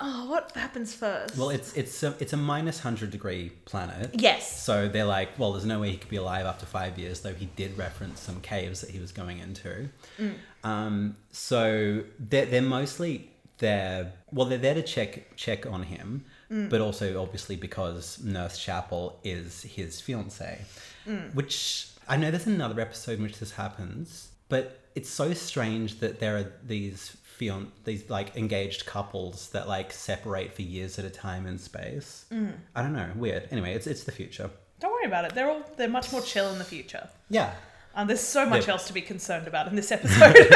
Oh, 0.00 0.30
what 0.30 0.52
happens 0.52 0.94
first? 0.94 1.36
well, 1.36 1.50
it's 1.50 1.72
it's 1.74 2.02
a, 2.02 2.14
it's 2.20 2.32
a 2.32 2.36
minus 2.36 2.80
hundred 2.80 3.10
degree 3.10 3.50
planet. 3.64 4.10
yes. 4.14 4.62
So 4.62 4.88
they're 4.88 5.04
like, 5.04 5.38
well, 5.38 5.52
there's 5.52 5.66
no 5.66 5.80
way 5.80 5.90
he 5.90 5.96
could 5.96 6.10
be 6.10 6.16
alive 6.16 6.46
after 6.46 6.66
five 6.66 6.98
years, 6.98 7.20
though 7.20 7.34
he 7.34 7.46
did 7.56 7.76
reference 7.76 8.20
some 8.20 8.40
caves 8.40 8.80
that 8.80 8.90
he 8.90 9.00
was 9.00 9.12
going 9.12 9.38
into. 9.38 9.88
Mm. 10.18 10.34
Um, 10.62 11.16
so 11.32 12.04
they're, 12.18 12.46
they're 12.46 12.62
mostly 12.62 13.30
there. 13.58 14.12
Well, 14.32 14.46
they're 14.46 14.58
there 14.58 14.74
to 14.74 14.82
check 14.82 15.36
check 15.36 15.66
on 15.66 15.82
him, 15.82 16.24
mm. 16.50 16.70
but 16.70 16.80
also 16.80 17.20
obviously 17.20 17.56
because 17.56 18.22
Nurse 18.22 18.58
Chapel 18.58 19.18
is 19.24 19.62
his 19.62 20.00
fiance, 20.00 20.60
mm. 21.06 21.34
which 21.34 21.88
I 22.08 22.16
know 22.16 22.30
there's 22.30 22.46
another 22.46 22.80
episode 22.80 23.18
in 23.18 23.24
which 23.24 23.38
this 23.38 23.52
happens, 23.52 24.28
but 24.48 24.80
it's 24.94 25.10
so 25.10 25.34
strange 25.34 25.98
that 26.00 26.20
there 26.20 26.36
are 26.36 26.52
these 26.64 27.16
fian 27.38 27.70
these 27.84 28.08
like 28.10 28.36
engaged 28.36 28.84
couples 28.86 29.50
that 29.50 29.68
like 29.68 29.92
separate 29.92 30.52
for 30.52 30.62
years 30.62 30.98
at 30.98 31.04
a 31.04 31.10
time 31.10 31.46
in 31.46 31.58
space. 31.58 32.26
I 32.74 32.82
don't 32.82 32.92
know, 32.92 33.10
weird. 33.16 33.48
Anyway, 33.50 33.72
it's 33.74 33.86
it's 33.86 34.04
the 34.04 34.12
future. 34.12 34.50
Don't 34.80 34.92
worry 34.92 35.06
about 35.06 35.24
it. 35.24 35.34
They're 35.34 35.48
all 35.50 35.62
they're 35.76 35.88
much 35.88 36.10
more 36.12 36.20
chill 36.20 36.50
in 36.52 36.58
the 36.58 36.64
future. 36.64 37.08
Yeah. 37.30 37.52
Um, 37.94 38.06
there's 38.06 38.20
so 38.20 38.44
much 38.46 38.66
Yeah. 38.66 38.72
else 38.74 38.86
to 38.88 38.92
be 38.92 39.00
concerned 39.00 39.46
about 39.48 39.66
in 39.68 39.74
this 39.76 39.90
episode. 39.90 40.36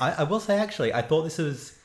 I, 0.00 0.14
I 0.18 0.22
will 0.24 0.40
say 0.40 0.58
actually, 0.58 0.92
I 0.92 1.00
thought 1.02 1.22
this 1.22 1.38
was, 1.38 1.78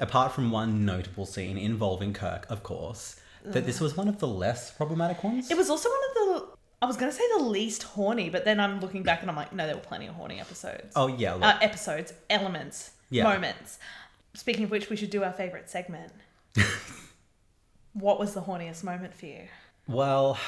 apart 0.00 0.32
from 0.32 0.50
one 0.50 0.84
notable 0.84 1.26
scene 1.26 1.58
involving 1.58 2.12
Kirk, 2.14 2.46
of 2.48 2.62
course, 2.62 3.20
that 3.44 3.66
this 3.66 3.80
was 3.80 3.96
one 3.96 4.08
of 4.08 4.18
the 4.18 4.26
less 4.28 4.70
problematic 4.70 5.22
ones. 5.22 5.50
it 5.50 5.56
was 5.56 5.68
also 5.70 5.88
one 5.88 5.98
of 6.08 6.14
the. 6.42 6.56
I 6.82 6.86
was 6.86 6.96
gonna 6.96 7.12
say 7.12 7.24
the 7.38 7.44
least 7.44 7.82
horny, 7.84 8.28
but 8.30 8.44
then 8.44 8.60
I'm 8.60 8.80
looking 8.80 9.02
back 9.02 9.20
and 9.22 9.30
I'm 9.30 9.36
like, 9.36 9.52
no, 9.52 9.66
there 9.66 9.74
were 9.76 9.80
plenty 9.82 10.06
of 10.06 10.14
horny 10.14 10.40
episodes. 10.40 10.92
oh 10.96 11.06
yeah, 11.08 11.34
uh, 11.34 11.58
episodes, 11.62 12.12
elements, 12.30 12.90
Yeah. 13.10 13.24
moments. 13.24 13.78
Speaking 14.34 14.64
of 14.64 14.70
which, 14.70 14.90
we 14.90 14.96
should 14.96 15.10
do 15.10 15.24
our 15.24 15.32
favorite 15.32 15.70
segment. 15.70 16.12
what 17.92 18.18
was 18.18 18.34
the 18.34 18.42
horniest 18.42 18.84
moment 18.84 19.14
for 19.14 19.26
you? 19.26 19.42
well, 19.88 20.38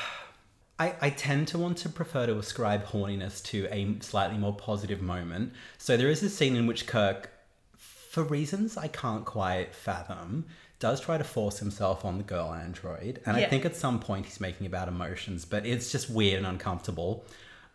I, 0.80 0.94
I 1.00 1.10
tend 1.10 1.48
to 1.48 1.58
want 1.58 1.78
to 1.78 1.88
prefer 1.88 2.26
to 2.26 2.38
ascribe 2.38 2.84
horniness 2.86 3.42
to 3.46 3.66
a 3.70 3.96
slightly 4.00 4.38
more 4.38 4.54
positive 4.54 5.00
moment. 5.02 5.52
So 5.76 5.96
there 5.96 6.08
is 6.08 6.22
a 6.22 6.30
scene 6.30 6.54
in 6.54 6.66
which 6.66 6.86
Kirk, 6.86 7.30
for 7.76 8.22
reasons 8.22 8.76
I 8.76 8.86
can't 8.88 9.24
quite 9.24 9.74
fathom, 9.74 10.46
does 10.78 11.00
try 11.00 11.18
to 11.18 11.24
force 11.24 11.58
himself 11.58 12.04
on 12.04 12.18
the 12.18 12.22
girl 12.24 12.52
android. 12.52 13.20
And 13.26 13.36
I 13.36 13.44
think 13.46 13.64
at 13.64 13.74
some 13.74 13.98
point 13.98 14.26
he's 14.26 14.40
making 14.40 14.66
about 14.66 14.86
emotions, 14.86 15.44
but 15.44 15.66
it's 15.66 15.90
just 15.90 16.08
weird 16.08 16.38
and 16.38 16.46
uncomfortable. 16.46 17.24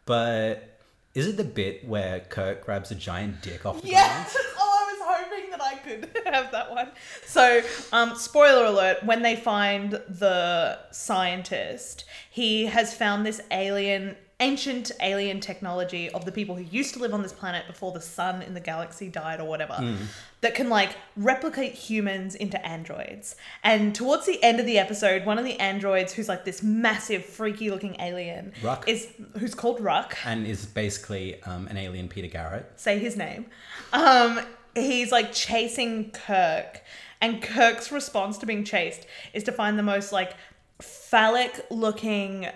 But 0.05 0.79
is 1.13 1.27
it 1.27 1.35
the 1.35 1.43
bit 1.43 1.85
where 1.85 2.21
Kirk 2.21 2.63
grabs 2.65 2.91
a 2.91 2.95
giant 2.95 3.41
dick 3.41 3.65
off 3.65 3.81
the 3.81 3.89
ground? 3.89 3.93
Yes. 3.93 4.37
Oh, 4.57 4.87
I 4.87 4.93
was 4.93 5.25
hoping 5.25 5.49
that 5.51 5.61
I 5.61 5.75
could 5.95 6.09
have 6.25 6.51
that 6.51 6.71
one. 6.71 6.89
So, 7.25 7.61
um, 7.91 8.15
spoiler 8.15 8.65
alert: 8.65 9.03
when 9.03 9.21
they 9.21 9.35
find 9.35 9.91
the 9.91 10.79
scientist, 10.91 12.05
he 12.29 12.65
has 12.65 12.93
found 12.93 13.25
this 13.25 13.41
alien, 13.51 14.15
ancient 14.39 14.91
alien 15.01 15.39
technology 15.39 16.09
of 16.09 16.25
the 16.25 16.31
people 16.31 16.55
who 16.55 16.63
used 16.63 16.93
to 16.95 16.99
live 16.99 17.13
on 17.13 17.21
this 17.21 17.31
planet 17.31 17.65
before 17.67 17.91
the 17.91 18.01
sun 18.01 18.41
in 18.41 18.53
the 18.53 18.59
galaxy 18.59 19.07
died 19.07 19.39
or 19.39 19.45
whatever, 19.45 19.95
that 20.41 20.53
can 20.55 20.69
like 20.69 20.95
replicate 21.15 21.73
humans 21.73 22.35
into 22.35 22.63
androids. 22.65 23.35
And 23.63 23.95
towards 23.95 24.25
the 24.25 24.43
end 24.43 24.59
of 24.59 24.65
the 24.65 24.77
episode, 24.79 25.25
one 25.25 25.37
of 25.37 25.45
the 25.45 25.57
androids, 25.59 26.11
who's 26.13 26.27
like 26.27 26.43
this 26.43 26.61
massive, 26.61 27.23
freaky-looking 27.25 27.95
alien, 28.01 28.51
Ruk. 28.61 28.87
is 28.89 29.07
who's 29.39 29.55
called 29.55 29.79
Ruk 29.79 30.17
And 30.25 30.45
is 30.45 30.65
basically 30.65 31.41
um, 31.43 31.67
an 31.67 31.77
alien 31.77 32.09
Peter 32.09 32.27
Garrett. 32.27 32.69
say 32.75 32.99
his 32.99 33.15
name. 33.15 33.45
Um, 33.93 34.41
he's 34.75 35.11
like 35.11 35.31
chasing 35.33 36.11
Kirk, 36.11 36.81
and 37.21 37.41
Kirk's 37.41 37.91
response 37.91 38.37
to 38.39 38.45
being 38.45 38.63
chased 38.63 39.05
is 39.33 39.43
to 39.43 39.51
find 39.51 39.77
the 39.79 39.83
most 39.83 40.11
like 40.11 40.33
phallic 40.81 41.65
looking 41.69 42.47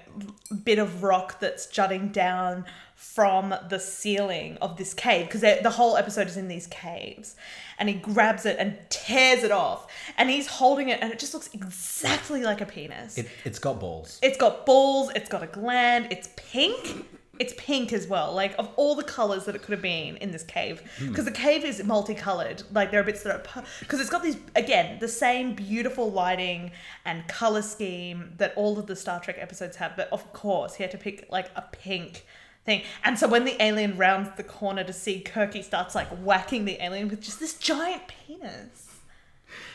bit 0.63 0.79
of 0.79 1.03
rock 1.03 1.39
that's 1.39 1.67
jutting 1.67 2.09
down 2.09 2.65
from 2.95 3.53
the 3.69 3.79
ceiling 3.79 4.57
of 4.59 4.75
this 4.77 4.93
cave 4.93 5.27
because 5.27 5.41
the 5.41 5.69
whole 5.69 5.95
episode 5.95 6.27
is 6.27 6.35
in 6.35 6.47
these 6.47 6.65
caves 6.67 7.35
and 7.77 7.87
he 7.87 7.95
grabs 7.95 8.43
it 8.45 8.57
and 8.59 8.75
tears 8.89 9.43
it 9.43 9.51
off 9.51 9.85
and 10.17 10.31
he's 10.31 10.47
holding 10.47 10.89
it 10.89 10.99
and 11.01 11.13
it 11.13 11.19
just 11.19 11.33
looks 11.33 11.47
exactly 11.53 12.41
like 12.41 12.59
a 12.59 12.65
penis 12.65 13.17
It, 13.19 13.29
it's 13.45 13.59
got 13.59 13.79
balls. 13.79 14.19
it's 14.23 14.37
got 14.37 14.65
balls, 14.65 15.11
it's 15.15 15.29
got 15.29 15.43
a 15.43 15.47
gland, 15.47 16.07
it's 16.09 16.29
pink. 16.35 17.05
It's 17.39 17.53
pink 17.57 17.93
as 17.93 18.07
well, 18.07 18.33
like 18.33 18.55
of 18.57 18.69
all 18.75 18.95
the 18.95 19.03
colors 19.03 19.45
that 19.45 19.55
it 19.55 19.61
could 19.61 19.71
have 19.71 19.81
been 19.81 20.17
in 20.17 20.31
this 20.31 20.43
cave. 20.43 20.81
Hmm. 20.97 21.09
Because 21.09 21.25
the 21.25 21.31
cave 21.31 21.63
is 21.63 21.83
multicolored. 21.83 22.63
Like 22.71 22.91
there 22.91 22.99
are 22.99 23.03
bits 23.03 23.23
that 23.23 23.47
are. 23.55 23.63
Because 23.79 23.99
it's 23.99 24.09
got 24.09 24.23
these, 24.23 24.37
again, 24.55 24.99
the 24.99 25.07
same 25.07 25.53
beautiful 25.53 26.11
lighting 26.11 26.71
and 27.05 27.27
color 27.27 27.61
scheme 27.61 28.33
that 28.37 28.53
all 28.55 28.79
of 28.79 28.87
the 28.87 28.95
Star 28.95 29.19
Trek 29.19 29.37
episodes 29.39 29.77
have. 29.77 29.95
But 29.95 30.09
of 30.11 30.33
course, 30.33 30.75
he 30.75 30.83
had 30.83 30.91
to 30.91 30.97
pick 30.97 31.27
like 31.31 31.49
a 31.55 31.63
pink 31.71 32.25
thing. 32.65 32.83
And 33.03 33.17
so 33.17 33.27
when 33.27 33.45
the 33.45 33.61
alien 33.61 33.97
rounds 33.97 34.29
the 34.37 34.43
corner 34.43 34.83
to 34.83 34.93
see 34.93 35.21
Kirk, 35.21 35.53
he 35.53 35.63
starts 35.63 35.95
like 35.95 36.09
whacking 36.09 36.65
the 36.65 36.83
alien 36.83 37.07
with 37.07 37.21
just 37.21 37.39
this 37.39 37.55
giant 37.55 38.03
penis. 38.07 38.99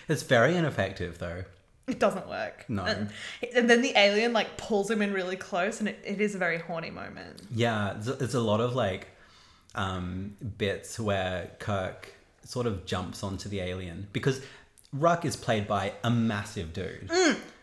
It's 0.08 0.22
very 0.22 0.56
ineffective, 0.56 1.18
though. 1.18 1.44
It 1.92 1.98
doesn't 1.98 2.26
work. 2.28 2.64
No. 2.68 2.84
And, 2.84 3.10
and 3.54 3.68
then 3.68 3.82
the 3.82 3.92
alien 3.96 4.32
like 4.32 4.56
pulls 4.56 4.90
him 4.90 5.02
in 5.02 5.12
really 5.12 5.36
close, 5.36 5.78
and 5.78 5.88
it, 5.88 5.98
it 6.04 6.20
is 6.20 6.34
a 6.34 6.38
very 6.38 6.58
horny 6.58 6.90
moment. 6.90 7.42
Yeah, 7.54 7.94
there's, 7.98 8.16
there's 8.18 8.34
a 8.34 8.40
lot 8.40 8.60
of 8.60 8.74
like 8.74 9.08
um, 9.74 10.36
bits 10.58 10.98
where 10.98 11.50
Kirk 11.58 12.14
sort 12.44 12.66
of 12.66 12.86
jumps 12.86 13.22
onto 13.22 13.48
the 13.48 13.60
alien 13.60 14.08
because 14.12 14.40
Ruk 14.92 15.24
is 15.24 15.36
played 15.36 15.68
by 15.68 15.92
a 16.02 16.10
massive 16.10 16.72
dude. 16.72 17.10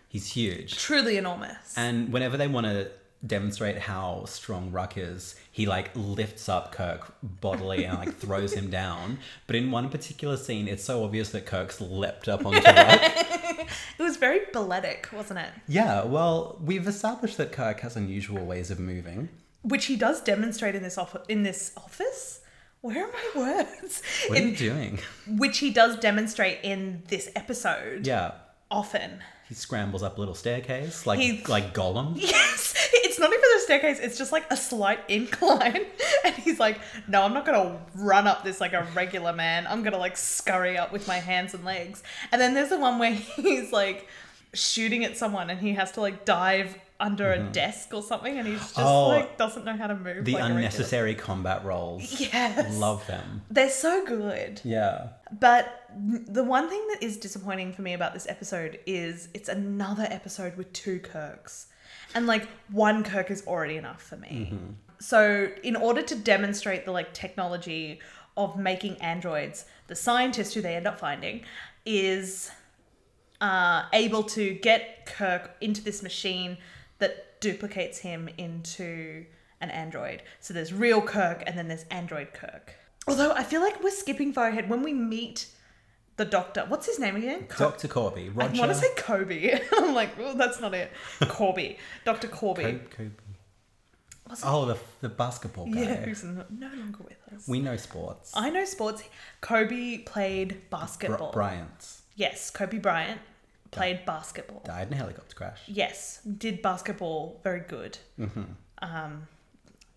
He's 0.08 0.32
huge. 0.32 0.78
Truly 0.78 1.18
enormous. 1.18 1.76
And 1.76 2.12
whenever 2.14 2.38
they 2.38 2.48
want 2.48 2.66
to 2.66 2.92
demonstrate 3.26 3.78
how 3.78 4.26
strong 4.26 4.72
Ruk 4.72 4.98
is, 4.98 5.36
he 5.60 5.66
like 5.66 5.92
lifts 5.94 6.48
up 6.48 6.72
Kirk 6.72 7.14
bodily 7.22 7.84
and 7.84 7.98
like 8.00 8.16
throws 8.16 8.54
him 8.54 8.70
down. 8.70 9.18
But 9.46 9.58
in 9.58 9.72
one 9.72 9.90
particular 9.90 10.38
scene, 10.38 10.70
it's 10.70 10.86
so 10.86 11.04
obvious 11.04 11.32
that 11.32 11.46
Kirk's 11.46 11.82
leapt 11.82 12.30
up 12.30 12.46
onto 12.46 12.60
Ruk. 12.66 13.02
it 13.02 13.68
was 14.00 14.16
very 14.16 14.40
balletic, 14.54 15.10
wasn't 15.12 15.40
it? 15.42 15.50
Yeah, 15.68 16.06
well, 16.06 16.58
we've 16.64 16.88
established 16.88 17.36
that 17.38 17.52
Kirk 17.52 17.82
has 17.82 17.98
unusual 17.98 18.46
ways 18.46 18.72
of 18.72 18.80
moving. 18.80 19.28
Which 19.64 19.88
he 19.88 19.98
does 19.98 20.22
demonstrate 20.22 20.76
in 20.76 20.82
this 20.84 20.98
off- 20.98 21.28
in 21.28 21.44
this 21.44 21.74
office. 21.76 22.40
Where 22.80 23.04
are 23.06 23.12
my 23.12 23.30
words? 23.36 24.02
What 24.30 24.40
are 24.40 24.42
In- 24.42 24.50
you 24.52 24.56
doing? 24.56 25.00
which 25.28 25.58
he 25.58 25.72
does 25.72 26.00
demonstrate 26.00 26.60
in 26.64 27.04
this 27.10 27.30
episode 27.36 28.08
Yeah, 28.08 28.32
often. 28.72 29.22
he 29.50 29.56
scrambles 29.56 30.04
up 30.04 30.16
a 30.16 30.20
little 30.22 30.36
staircase 30.36 31.06
like 31.06 31.50
like 31.50 31.74
Gollum. 31.74 32.14
Yes, 32.22 32.79
it's 33.20 33.30
not 33.30 33.38
even 33.38 33.58
a 33.58 33.60
staircase. 33.60 34.00
It's 34.00 34.18
just 34.18 34.32
like 34.32 34.46
a 34.50 34.56
slight 34.58 35.00
incline, 35.10 35.86
and 36.26 36.36
he's 36.36 36.60
like, 36.60 36.80
"No, 37.08 37.24
I'm 37.24 37.34
not 37.34 37.46
gonna 37.46 37.80
run 37.96 38.28
up 38.28 38.44
this 38.44 38.62
like 38.62 38.74
a 38.74 38.88
regular 38.96 39.34
man. 39.34 39.68
I'm 39.68 39.84
gonna 39.84 39.98
like 39.98 40.16
scurry 40.16 40.78
up 40.78 40.92
with 40.94 41.08
my 41.08 41.18
hands 41.18 41.54
and 41.54 41.66
legs." 41.66 42.02
And 42.32 42.40
then 42.40 42.54
there's 42.54 42.70
the 42.70 42.80
one 42.80 42.98
where 42.98 43.12
he's 43.36 43.72
like 43.72 44.08
shooting 44.54 45.04
at 45.04 45.18
someone, 45.18 45.50
and 45.50 45.60
he 45.60 45.74
has 45.74 45.92
to 45.94 46.02
like 46.02 46.24
dive 46.24 46.78
under 47.02 47.32
a 47.32 47.40
desk 47.40 47.94
or 47.94 48.02
something, 48.02 48.38
and 48.38 48.48
he's 48.48 48.60
just 48.60 48.76
Mm-hmm. 48.76 48.88
Oh, 48.88 49.08
like 49.10 49.38
doesn't 49.38 49.66
know 49.66 49.76
how 49.76 49.88
to 49.88 49.96
move. 49.96 50.26
The 50.26 50.34
like 50.34 50.44
unnecessary 50.44 51.16
combat 51.16 51.64
roles. 51.66 52.20
Yes, 52.32 52.78
Love 52.78 53.06
them. 53.08 53.42
They're 53.50 53.70
so 53.70 54.06
good. 54.06 54.62
Yeah. 54.64 55.08
But 55.40 55.90
the 55.98 56.44
one 56.44 56.70
thing 56.70 56.86
that 56.94 57.04
is 57.04 57.18
disappointing 57.18 57.74
for 57.74 57.82
me 57.82 57.94
about 57.94 58.14
this 58.14 58.28
episode 58.30 58.80
is 58.86 59.30
it's 59.34 59.50
another 59.50 60.08
episode 60.10 60.56
with 60.56 60.72
two 60.74 61.00
Kirks. 61.00 61.68
And 62.16 62.28
like 62.28 62.48
one 62.72 63.04
Kirk 63.04 63.30
is 63.32 63.46
already 63.46 63.78
enough 63.78 64.02
for 64.02 64.18
me. 64.18 64.54
So, 65.00 65.50
in 65.64 65.76
order 65.76 66.02
to 66.02 66.16
demonstrate 66.16 66.86
the 66.86 66.92
like 66.92 67.14
technology 67.14 68.00
of 68.36 68.58
making 68.58 68.98
androids, 68.98 69.66
the 69.88 69.96
scientist 69.96 70.54
who 70.54 70.62
they 70.62 70.76
end 70.76 70.88
up 70.88 71.00
finding 71.00 71.44
is 71.86 72.52
uh, 73.42 73.86
able 73.94 74.24
to 74.24 74.54
get 74.56 75.06
Kirk 75.06 75.56
into 75.62 75.84
this 75.84 76.04
machine 76.04 76.58
that 77.00 77.40
duplicates 77.40 78.00
him 78.00 78.30
into 78.38 79.26
an 79.62 79.70
android. 79.70 80.24
So 80.40 80.54
there's 80.54 80.74
real 80.74 81.02
Kirk 81.02 81.44
and 81.46 81.58
then 81.58 81.68
there's 81.68 81.86
android 81.92 82.34
Kirk. 82.34 82.76
Although 83.08 83.32
I 83.32 83.44
feel 83.44 83.62
like 83.62 83.82
we're 83.84 83.92
skipping 83.92 84.34
far 84.34 84.50
ahead 84.50 84.70
when 84.70 84.84
we 84.84 84.94
meet 84.94 85.48
the 86.20 86.26
doctor. 86.26 86.66
What's 86.68 86.86
his 86.86 87.00
name 87.00 87.16
again? 87.16 87.46
Co- 87.48 87.72
Dr. 87.72 87.88
Korby. 87.88 88.26
I 88.28 88.30
Roger. 88.30 88.60
want 88.60 88.72
to 88.74 88.78
say 88.78 88.88
Kobe. 88.96 89.60
I'm 89.78 89.94
like, 89.96 90.12
oh, 90.20 90.36
that's 90.38 90.60
not 90.60 90.74
it. 90.76 90.92
Korby. 91.22 91.78
Dr. 92.06 92.28
Korby. 92.28 92.80
Co- 92.92 92.96
Kobe. 92.98 93.10
What's 94.26 94.42
Oh, 94.46 94.66
the, 94.66 94.78
the 95.02 95.10
basketball 95.10 95.66
guy. 95.66 95.82
yeah, 95.82 95.96
who's 95.96 96.24
no 96.24 96.44
longer 96.60 97.00
with 97.04 97.18
us. 97.36 97.48
We 97.48 97.60
know 97.62 97.78
sports. 97.78 98.32
I 98.36 98.50
know 98.52 98.64
sports. 98.66 99.02
Kobe 99.42 100.00
played 100.00 100.50
Br- 100.70 100.76
basketball. 100.78 101.32
Bryant's. 101.32 102.02
Yes, 102.16 102.52
Kobe 102.52 102.78
Bryant 102.78 103.22
played 103.72 104.06
basketball. 104.06 104.62
Died 104.66 104.88
in 104.88 104.94
a 104.94 104.98
helicopter 104.98 105.36
crash. 105.36 105.60
Yes, 105.68 106.20
did 106.38 106.62
basketball 106.62 107.40
very 107.44 107.62
good. 107.62 107.98
Um, 108.82 109.28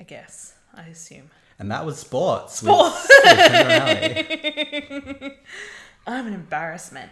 I 0.00 0.04
guess 0.04 0.54
I 0.74 0.84
assume. 0.84 1.30
And 1.58 1.70
that 1.70 1.84
was 1.84 1.98
sports. 1.98 2.56
Sports. 2.60 3.06
With, 3.24 4.90
with. 5.20 5.32
I'm 6.06 6.26
an 6.26 6.32
embarrassment. 6.34 7.10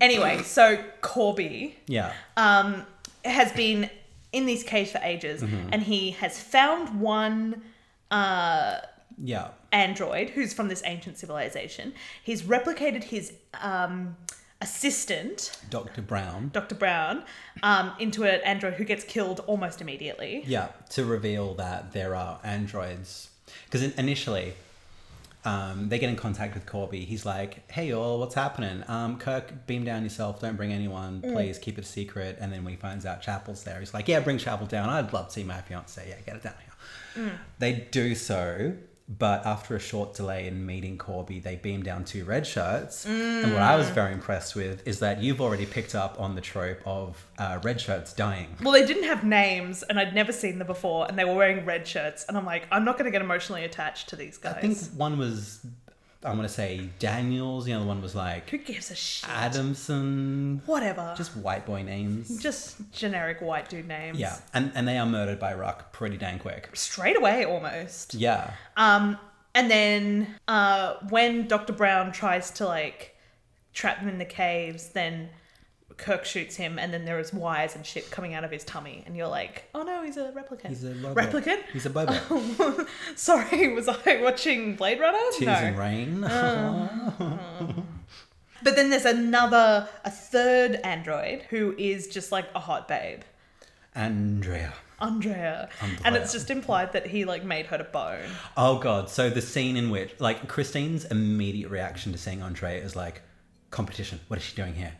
Anyway, 0.00 0.42
so 0.44 0.82
Korby 1.02 1.74
yeah. 1.86 2.12
um, 2.36 2.84
has 3.24 3.50
been 3.52 3.90
in 4.32 4.46
this 4.46 4.62
cage 4.62 4.90
for 4.90 4.98
ages, 4.98 5.42
Mm-hmm. 5.42 5.70
and 5.72 5.82
he 5.82 6.12
has 6.12 6.40
found 6.40 7.00
one 7.00 7.62
uh, 8.10 8.78
Yeah. 9.22 9.48
android 9.72 10.30
who's 10.30 10.52
from 10.54 10.68
this 10.68 10.82
ancient 10.84 11.18
civilization. 11.18 11.94
He's 12.22 12.42
replicated 12.42 13.04
his 13.04 13.32
um, 13.60 14.16
assistant, 14.60 15.58
Dr. 15.70 16.02
Brown. 16.02 16.50
Dr. 16.52 16.74
Brown, 16.74 17.24
um, 17.62 17.92
into 17.98 18.24
an 18.24 18.40
android 18.42 18.74
who 18.74 18.84
gets 18.84 19.04
killed 19.04 19.40
almost 19.46 19.80
immediately. 19.80 20.42
Yeah. 20.46 20.68
To 20.90 21.04
reveal 21.04 21.54
that 21.54 21.92
there 21.92 22.14
are 22.14 22.38
androids. 22.44 23.30
Because 23.64 23.82
initially, 23.82 24.54
um, 25.44 25.88
they 25.88 25.98
get 25.98 26.10
in 26.10 26.16
contact 26.16 26.54
with 26.54 26.66
Korby. 26.66 27.04
He's 27.04 27.24
like, 27.24 27.70
hey, 27.70 27.88
y'all, 27.88 28.18
what's 28.18 28.34
happening? 28.34 28.82
Um, 28.88 29.18
Kirk, 29.18 29.66
beam 29.66 29.84
down 29.84 30.02
yourself. 30.02 30.40
Don't 30.40 30.56
bring 30.56 30.72
anyone. 30.72 31.22
Please 31.22 31.58
keep 31.58 31.78
it 31.78 31.84
a 31.84 31.86
secret. 31.86 32.38
And 32.40 32.52
then 32.52 32.64
when 32.64 32.74
he 32.74 32.80
finds 32.80 33.06
out 33.06 33.22
Chapel's 33.22 33.62
there, 33.64 33.78
he's 33.80 33.94
like, 33.94 34.08
yeah, 34.08 34.20
bring 34.20 34.38
Chapel 34.38 34.66
down. 34.66 34.88
I'd 34.88 35.12
love 35.12 35.28
to 35.28 35.32
see 35.32 35.44
my 35.44 35.60
fiance. 35.60 36.04
Yeah, 36.08 36.16
get 36.26 36.36
it 36.36 36.42
down 36.42 36.54
here. 37.16 37.32
They 37.58 37.86
do 37.90 38.14
so. 38.14 38.74
But 39.10 39.46
after 39.46 39.74
a 39.74 39.78
short 39.80 40.12
delay 40.12 40.46
in 40.46 40.66
meeting 40.66 40.98
Korby, 40.98 41.42
they 41.42 41.56
beam 41.56 41.82
down 41.82 42.04
two 42.04 42.24
red 42.26 42.46
shirts. 42.46 43.06
And 43.06 43.54
what 43.54 43.62
I 43.62 43.74
was 43.74 43.88
very 43.88 44.12
impressed 44.12 44.54
with 44.54 44.86
is 44.86 44.98
that 44.98 45.22
you've 45.22 45.40
already 45.40 45.64
picked 45.64 45.94
up 45.94 46.20
on 46.20 46.34
the 46.34 46.42
trope 46.42 46.80
of 46.84 47.26
uh, 47.38 47.58
red 47.62 47.80
shirts 47.80 48.12
dying. 48.12 48.48
Well, 48.62 48.72
they 48.72 48.84
didn't 48.84 49.04
have 49.04 49.24
names, 49.24 49.82
and 49.82 49.98
I'd 49.98 50.14
never 50.14 50.30
seen 50.30 50.58
them 50.58 50.66
before, 50.66 51.06
and 51.08 51.18
they 51.18 51.24
were 51.24 51.34
wearing 51.34 51.64
red 51.64 51.88
shirts, 51.88 52.26
and 52.28 52.36
I'm 52.36 52.44
like, 52.44 52.66
I'm 52.70 52.84
not 52.84 52.98
going 52.98 53.06
to 53.06 53.10
get 53.10 53.22
emotionally 53.22 53.64
attached 53.64 54.10
to 54.10 54.16
these 54.16 54.36
guys. 54.36 54.56
I 54.56 54.60
think 54.60 54.76
one 54.98 55.16
was, 55.18 55.64
I'm 56.24 56.34
going 56.34 56.48
to 56.48 56.52
say 56.52 56.90
Daniels. 56.98 57.64
The 57.64 57.74
other 57.74 57.84
one 57.86 58.02
was 58.02 58.14
like 58.14 58.50
Who 58.50 58.58
gives 58.58 58.90
a 58.90 58.96
shit? 58.96 59.28
Adamson. 59.30 60.62
Whatever. 60.66 61.14
Just 61.16 61.36
white 61.36 61.64
boy 61.64 61.82
names. 61.82 62.42
Just 62.42 62.90
generic 62.90 63.40
white 63.40 63.68
dude 63.68 63.86
names. 63.86 64.18
Yeah. 64.18 64.36
And, 64.52 64.72
and 64.74 64.88
they 64.88 64.98
are 64.98 65.06
murdered 65.06 65.38
by 65.38 65.54
Ruk 65.54 65.92
pretty 65.92 66.16
dang 66.16 66.40
quick. 66.40 66.70
Straight 66.74 67.16
away, 67.16 67.44
almost. 67.44 68.14
Yeah. 68.14 68.52
Um, 68.76 69.16
and 69.54 69.70
then 69.70 70.34
uh, 70.48 70.94
when 71.08 71.46
Dr. 71.46 71.72
Brown 71.72 72.10
tries 72.10 72.50
to 72.52 72.66
like 72.66 73.16
trap 73.72 74.00
them 74.00 74.08
in 74.08 74.18
the 74.18 74.24
caves, 74.24 74.88
then 74.88 75.28
Kirk 75.98 76.24
shoots 76.24 76.56
him, 76.56 76.78
and 76.78 76.94
then 76.94 77.04
there 77.04 77.18
is 77.18 77.32
wires 77.34 77.74
and 77.74 77.84
shit 77.84 78.10
coming 78.10 78.32
out 78.32 78.44
of 78.44 78.50
his 78.50 78.64
tummy, 78.64 79.02
and 79.04 79.16
you're 79.16 79.28
like, 79.28 79.64
oh 79.74 79.82
no, 79.82 80.02
he's 80.02 80.16
a 80.16 80.30
replicant. 80.30 80.68
He's 80.68 80.84
a 80.84 80.94
robot. 80.94 81.16
replicant. 81.16 81.62
He's 81.72 81.86
a 81.86 81.90
bobo. 81.90 82.86
Sorry, 83.16 83.72
was 83.74 83.88
I 83.88 84.20
watching 84.22 84.76
Blade 84.76 85.00
Runner? 85.00 85.18
Tears 85.32 85.46
no. 85.46 85.52
and 85.52 85.78
rain. 85.78 86.24
Um, 86.24 87.86
but 88.62 88.76
then 88.76 88.90
there's 88.90 89.04
another, 89.04 89.88
a 90.04 90.10
third 90.10 90.76
android 90.84 91.42
who 91.50 91.74
is 91.76 92.06
just 92.06 92.30
like 92.30 92.46
a 92.54 92.60
hot 92.60 92.86
babe. 92.86 93.20
Andrea. 93.94 94.72
Andrea. 95.00 95.68
And 96.04 96.16
it's 96.16 96.32
just 96.32 96.50
implied 96.50 96.92
that 96.92 97.06
he 97.06 97.24
like 97.24 97.44
made 97.44 97.66
her 97.66 97.78
to 97.78 97.84
bone. 97.84 98.30
Oh 98.56 98.78
god. 98.78 99.10
So 99.10 99.30
the 99.30 99.42
scene 99.42 99.76
in 99.76 99.90
which 99.90 100.14
like 100.20 100.48
Christine's 100.48 101.04
immediate 101.06 101.70
reaction 101.70 102.12
to 102.12 102.18
seeing 102.18 102.42
Andrea 102.42 102.82
is 102.82 102.96
like, 102.96 103.22
competition. 103.70 104.20
What 104.28 104.38
is 104.38 104.44
she 104.44 104.56
doing 104.56 104.74
here? 104.74 104.92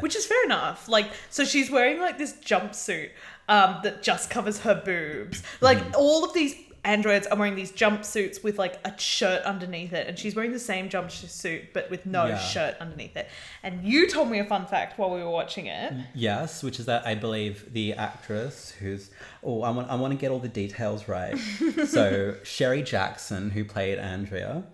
Which 0.00 0.16
is 0.16 0.26
fair 0.26 0.44
enough. 0.44 0.88
Like, 0.88 1.10
so 1.30 1.44
she's 1.44 1.70
wearing 1.70 2.00
like 2.00 2.18
this 2.18 2.32
jumpsuit 2.34 3.10
um, 3.48 3.78
that 3.82 4.02
just 4.02 4.30
covers 4.30 4.60
her 4.60 4.74
boobs. 4.84 5.42
Like, 5.60 5.78
Mm-hmm. 5.78 5.94
all 5.96 6.24
of 6.24 6.32
these 6.34 6.54
androids 6.84 7.28
are 7.28 7.38
wearing 7.38 7.54
these 7.54 7.70
jumpsuits 7.70 8.42
with 8.42 8.58
like 8.58 8.76
a 8.84 8.98
shirt 8.98 9.40
underneath 9.44 9.92
it, 9.92 10.08
and 10.08 10.18
she's 10.18 10.34
wearing 10.34 10.50
the 10.50 10.58
same 10.58 10.88
jumpsuit 10.88 11.66
but 11.72 11.88
with 11.90 12.04
no 12.06 12.26
Yeah. 12.26 12.38
shirt 12.38 12.76
underneath 12.80 13.16
it. 13.16 13.28
And 13.62 13.84
you 13.84 14.08
told 14.08 14.28
me 14.28 14.40
a 14.40 14.44
fun 14.44 14.66
fact 14.66 14.98
while 14.98 15.10
we 15.14 15.22
were 15.22 15.30
watching 15.30 15.66
it. 15.66 15.92
Yes, 16.12 16.60
which 16.64 16.80
is 16.80 16.86
that 16.86 17.06
I 17.06 17.14
believe 17.14 17.72
the 17.72 17.92
actress 17.92 18.72
who's 18.80 19.10
oh 19.44 19.62
I 19.62 19.70
want 19.70 19.90
I 19.90 19.94
want 19.94 20.12
to 20.12 20.18
get 20.18 20.32
all 20.32 20.40
the 20.40 20.48
details 20.48 21.06
right. 21.08 21.36
so 21.86 22.36
Sherry 22.42 22.82
Jackson, 22.82 23.50
who 23.50 23.64
played 23.64 23.98
Andrea, 23.98 24.64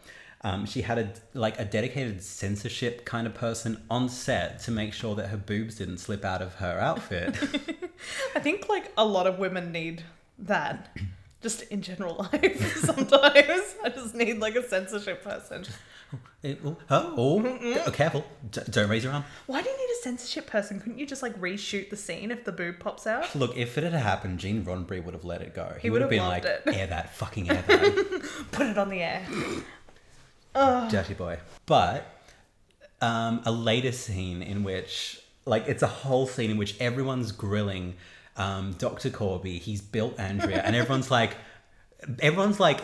um, 0.43 0.67
she 0.67 0.83
had 0.83 0.99
a 0.99 1.13
like 1.35 1.59
a 1.59 1.65
dedicated 1.65 2.23
censorship 2.23 3.05
kind 3.05 3.27
of 3.27 3.35
person 3.35 3.83
on 3.91 4.09
set 4.09 4.61
to 4.61 4.71
make 4.71 4.93
sure 4.93 5.15
that 5.17 5.29
her 5.29 5.37
boobs 5.37 5.77
didn't 5.77 5.99
slip 5.99 6.25
out 6.25 6.43
of 6.43 6.55
her 6.57 6.79
outfit. 6.79 7.37
I 8.37 8.41
think 8.41 8.69
like 8.69 8.93
a 8.97 9.05
lot 9.05 9.27
of 9.27 9.39
women 9.39 9.73
need 9.73 10.05
that. 10.39 10.97
Just 11.41 11.63
in 11.63 11.83
general 11.83 12.17
life, 12.33 12.77
sometimes 12.85 13.77
I 13.85 13.91
just 13.95 14.13
need 14.15 14.39
like 14.39 14.57
a 14.57 14.69
censorship 14.69 15.23
person. 15.23 15.65
It- 16.43 16.61
oh, 16.65 16.77
oh, 16.91 17.59
oh, 17.87 17.91
careful! 17.91 18.25
D- 18.51 18.61
don't 18.71 18.89
raise 18.89 19.05
your 19.05 19.13
arm. 19.13 19.25
Why 19.47 19.61
do 19.63 19.69
you 19.69 19.77
need 19.77 19.93
a 19.93 20.03
censorship 20.03 20.47
person? 20.47 20.81
Couldn't 20.81 20.99
you 20.99 21.07
just 21.07 21.23
like 21.23 21.39
reshoot 21.41 21.91
the 21.91 21.97
scene 21.97 22.31
if 22.31 22.45
the 22.45 22.53
boob 22.53 22.79
pops 22.81 23.07
out? 23.07 23.35
Look, 23.37 23.57
if 23.57 23.77
it 23.77 23.85
had 23.85 23.93
happened, 23.93 24.39
Gene 24.39 24.65
Roddenberry 24.65 25.05
would 25.05 25.15
have 25.15 25.25
let 25.25 25.43
it 25.43 25.55
go. 25.55 25.75
He, 25.81 25.91
would 25.91 26.03
would 26.03 26.13
have 26.13 26.21
have 26.21 26.21
been 26.21 26.29
like, 26.29 26.45
it. 26.45 26.63
air 26.75 26.87
that, 26.87 27.15
fucking 27.15 27.51
air 27.51 27.63
that. 27.67 28.31
Put 28.53 28.67
it 28.67 28.79
on 28.79 28.89
the 28.89 29.03
air. 29.03 29.25
Dirty 30.91 31.15
boy. 31.15 31.39
But 31.67 32.07
um, 33.01 33.43
a 33.45 33.53
later 33.53 33.93
scene 33.93 34.43
in 34.43 34.65
which, 34.65 35.21
like, 35.45 35.69
it's 35.69 35.83
a 35.83 35.89
whole 35.89 36.27
scene 36.27 36.51
in 36.51 36.57
which 36.57 36.79
everyone's 36.81 37.33
grilling 37.33 37.95
um, 38.37 38.75
Dr. 38.79 39.11
Korby. 39.11 39.61
He's 39.61 39.81
built 39.81 40.19
Andrea, 40.19 40.63
and 40.65 40.75
everyone's 40.75 41.11
like, 41.11 41.37
everyone's 42.21 42.61
like, 42.61 42.81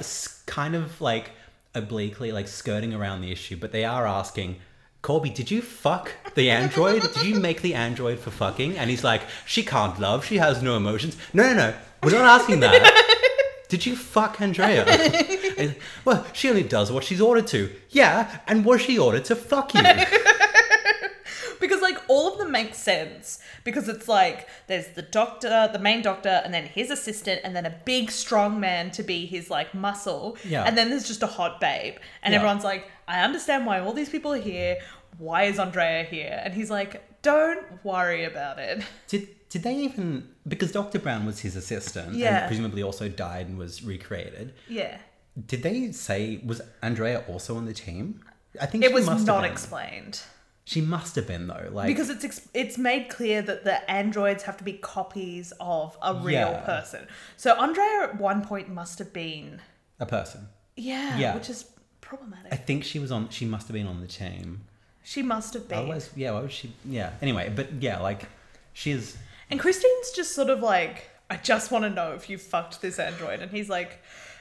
kind 0.47 0.75
of 0.75 1.01
like 1.01 1.31
obliquely 1.75 2.31
like 2.31 2.47
skirting 2.49 2.95
around 2.95 3.21
the 3.21 3.33
issue, 3.33 3.57
but 3.57 3.73
they 3.73 3.85
are 3.85 4.07
asking. 4.07 4.57
Korby, 5.03 5.35
did 5.35 5.51
you 5.51 5.61
fuck 5.61 6.13
the 6.35 6.51
android? 6.51 7.03
did 7.03 7.25
you 7.25 7.39
make 7.39 7.61
the 7.61 7.75
android 7.75 8.19
for 8.19 8.31
fucking? 8.31 8.79
And 8.79 8.89
he's 8.89 9.05
like, 9.05 9.21
she 9.45 9.63
can't 9.63 10.01
love. 10.01 10.25
She 10.25 10.39
has 10.39 10.63
no 10.63 10.79
emotions. 10.79 11.15
No, 11.35 11.43
no, 11.43 11.55
no. 11.55 11.75
We're 12.03 12.13
not 12.13 12.41
asking 12.41 12.61
that. 12.61 13.11
Did 13.69 13.87
you 13.87 13.97
fuck 13.97 14.41
Andrea? 14.41 14.85
And, 15.59 15.75
well, 16.05 16.27
she 16.33 16.49
only 16.51 16.63
does 16.63 16.91
what 16.93 17.05
she's 17.05 17.21
ordered 17.21 17.47
to. 17.49 17.71
Yeah, 17.91 18.41
and 18.47 18.65
was 18.65 18.81
she 18.83 18.99
ordered 18.99 19.25
to 19.27 19.37
fuck 19.37 19.75
you? 19.75 19.83
because 21.61 21.81
like 21.81 21.99
all 22.09 22.31
of 22.33 22.39
them 22.39 22.51
make 22.51 22.75
sense 22.75 23.39
because 23.63 23.89
it's 23.89 24.09
like 24.09 24.49
there's 24.67 24.89
the 24.89 25.03
doctor 25.03 25.69
the 25.73 25.79
main 25.79 26.03
doctor 26.03 26.43
and 26.45 26.53
then 26.53 26.65
his 26.65 26.91
assistant 26.91 27.41
and 27.45 27.55
then 27.57 27.65
a 27.65 27.75
big 27.85 28.11
strong 28.11 28.61
man 28.61 28.91
to 28.91 29.03
be 29.03 29.25
his 29.25 29.49
like 29.51 29.73
muscle 29.75 30.37
Yeah. 30.45 30.65
and 30.65 30.77
then 30.77 30.91
there's 30.91 31.07
just 31.07 31.23
a 31.23 31.27
hot 31.27 31.61
babe 31.61 31.95
and 32.23 32.33
Yeah. 32.33 32.39
everyone's 32.39 32.65
like 32.65 32.91
i 33.09 33.23
understand 33.23 33.65
why 33.67 33.81
all 33.81 33.93
these 33.93 34.11
people 34.11 34.33
are 34.35 34.41
here 34.41 34.77
why 35.17 35.45
is 35.45 35.59
andrea 35.59 36.03
here 36.05 36.39
and 36.45 36.53
he's 36.53 36.71
like 36.71 37.03
don't 37.23 37.65
worry 37.85 38.25
about 38.25 38.59
it 38.59 38.83
Did 39.09 39.29
did 39.49 39.63
they 39.63 39.77
even 39.77 40.29
because 40.49 40.73
Dr. 40.73 40.99
Brown 40.99 41.25
was 41.25 41.39
his 41.41 41.55
assistant 41.57 42.17
Yeah. 42.17 42.41
and 42.41 42.47
presumably 42.49 42.83
also 42.83 43.09
died 43.09 43.47
and 43.47 43.57
was 43.57 43.83
recreated. 43.85 44.53
yeah 44.69 44.99
Did 45.47 45.63
they 45.63 45.91
say 45.93 46.41
was 46.45 46.61
Andrea 46.83 47.25
also 47.29 47.57
on 47.57 47.65
the 47.67 47.73
team? 47.75 48.21
I 48.61 48.67
think 48.67 48.85
it 48.85 48.89
she 48.89 48.95
was 48.95 49.07
must 49.07 49.19
have 49.21 49.27
not 49.27 49.43
been. 49.43 49.51
explained 49.53 50.21
She 50.65 50.81
must 50.81 51.17
have 51.17 51.27
been 51.27 51.47
though. 51.49 51.69
Like 51.73 51.89
because 51.89 52.09
it's 52.09 52.25
ex- 52.25 52.49
it's 52.55 52.79
made 52.79 53.09
clear 53.09 53.43
that 53.43 53.65
the 53.65 53.89
androids 53.91 54.45
have 54.45 54.57
to 54.59 54.65
be 54.65 54.75
copies 54.75 55.53
of 55.61 55.97
a 56.01 56.15
real 56.15 56.33
Yeah. 56.53 56.61
person 56.61 57.07
so 57.37 57.55
andrea 57.61 58.05
at 58.05 58.21
one 58.21 58.43
point 58.45 58.69
must 58.69 58.99
have 59.01 59.13
been 59.13 59.61
a 59.99 60.07
person. 60.07 60.49
yeah, 60.77 61.19
Yeah. 61.19 61.35
which 61.35 61.51
is 61.51 61.65
problematic 62.01 62.53
I 62.53 62.57
think 62.57 62.85
she 62.85 62.99
was 63.01 63.11
on 63.11 63.29
she 63.31 63.45
must 63.45 63.67
have 63.69 63.75
been 63.75 63.87
on 63.89 64.01
the 64.01 64.07
team. 64.07 64.61
She 65.03 65.23
must 65.23 65.53
have 65.55 65.69
been. 65.69 65.79
Otherwise, 65.81 66.11
yeah, 66.17 66.31
why 66.31 66.41
would 66.43 66.53
she 66.53 66.73
yeah. 66.85 67.11
Anyway, 67.21 67.53
but 67.55 67.73
yeah, 67.83 67.99
like 68.01 68.27
she 68.73 68.91
is 68.93 69.17
And 69.51 69.59
Christine's 69.61 70.11
just 70.13 70.33
sort 70.35 70.49
of 70.49 70.61
like, 70.61 71.11
I 71.29 71.37
just 71.37 71.71
want 71.71 71.85
to 71.85 71.91
know 71.91 72.13
if 72.13 72.31
you 72.31 72.39
fucked 72.39 72.81
this 72.81 72.99
android. 72.99 73.41
And 73.41 73.51
he's 73.51 73.69
like, 73.69 74.01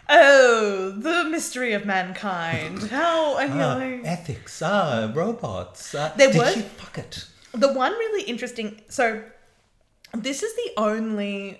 oh, 0.10 0.92
the 0.98 1.24
mystery 1.30 1.74
of 1.74 1.86
mankind. 1.86 2.84
How? 2.90 3.40
You're 3.40 4.02
ah, 4.06 4.10
ethics, 4.10 4.62
ah, 4.62 5.12
robots. 5.14 5.96
Uh, 5.96 6.12
There 6.18 6.32
did 6.32 6.38
was- 6.38 6.62
fuck 6.78 6.98
it? 6.98 7.26
the 7.54 7.72
one 7.72 7.92
really 7.92 8.24
interesting. 8.24 8.82
So, 8.90 9.24
this 10.14 10.44
is 10.44 10.56
the 10.56 10.72
only 10.78 11.60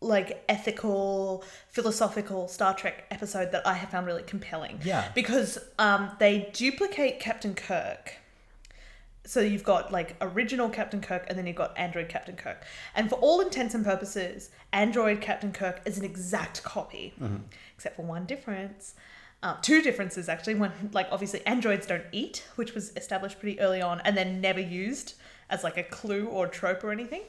like 0.00 0.44
ethical 0.50 1.42
philosophical 1.70 2.46
star 2.46 2.74
trek 2.74 3.04
episode 3.10 3.50
that 3.52 3.66
i 3.66 3.72
have 3.72 3.88
found 3.88 4.06
really 4.06 4.22
compelling 4.24 4.78
Yeah. 4.84 5.10
because 5.14 5.56
um, 5.78 6.10
they 6.18 6.50
duplicate 6.52 7.20
captain 7.20 7.54
kirk 7.54 8.12
so 9.26 9.40
you've 9.40 9.64
got 9.64 9.90
like 9.90 10.16
original 10.20 10.68
captain 10.68 11.00
kirk 11.00 11.24
and 11.28 11.38
then 11.38 11.46
you've 11.46 11.56
got 11.56 11.76
android 11.78 12.08
captain 12.08 12.36
kirk. 12.36 12.64
And 12.94 13.08
for 13.08 13.16
all 13.16 13.40
intents 13.40 13.74
and 13.74 13.84
purposes 13.84 14.50
android 14.72 15.20
captain 15.20 15.52
kirk 15.52 15.80
is 15.84 15.98
an 15.98 16.04
exact 16.04 16.62
copy. 16.62 17.14
Except 17.74 17.96
for 17.96 18.02
one 18.02 18.26
difference. 18.26 18.94
Uh, 19.42 19.56
two 19.62 19.82
differences 19.82 20.28
actually. 20.28 20.54
When 20.54 20.72
like 20.92 21.08
obviously 21.10 21.44
androids 21.46 21.86
don't 21.86 22.04
eat 22.12 22.44
which 22.56 22.74
was 22.74 22.92
established 22.96 23.40
pretty 23.40 23.58
early 23.60 23.80
on 23.80 24.00
and 24.04 24.16
then 24.16 24.40
never 24.40 24.60
used 24.60 25.14
as 25.50 25.64
like 25.64 25.76
a 25.76 25.84
clue 25.84 26.26
or 26.26 26.46
trope 26.46 26.84
or 26.84 26.92
anything. 26.92 27.22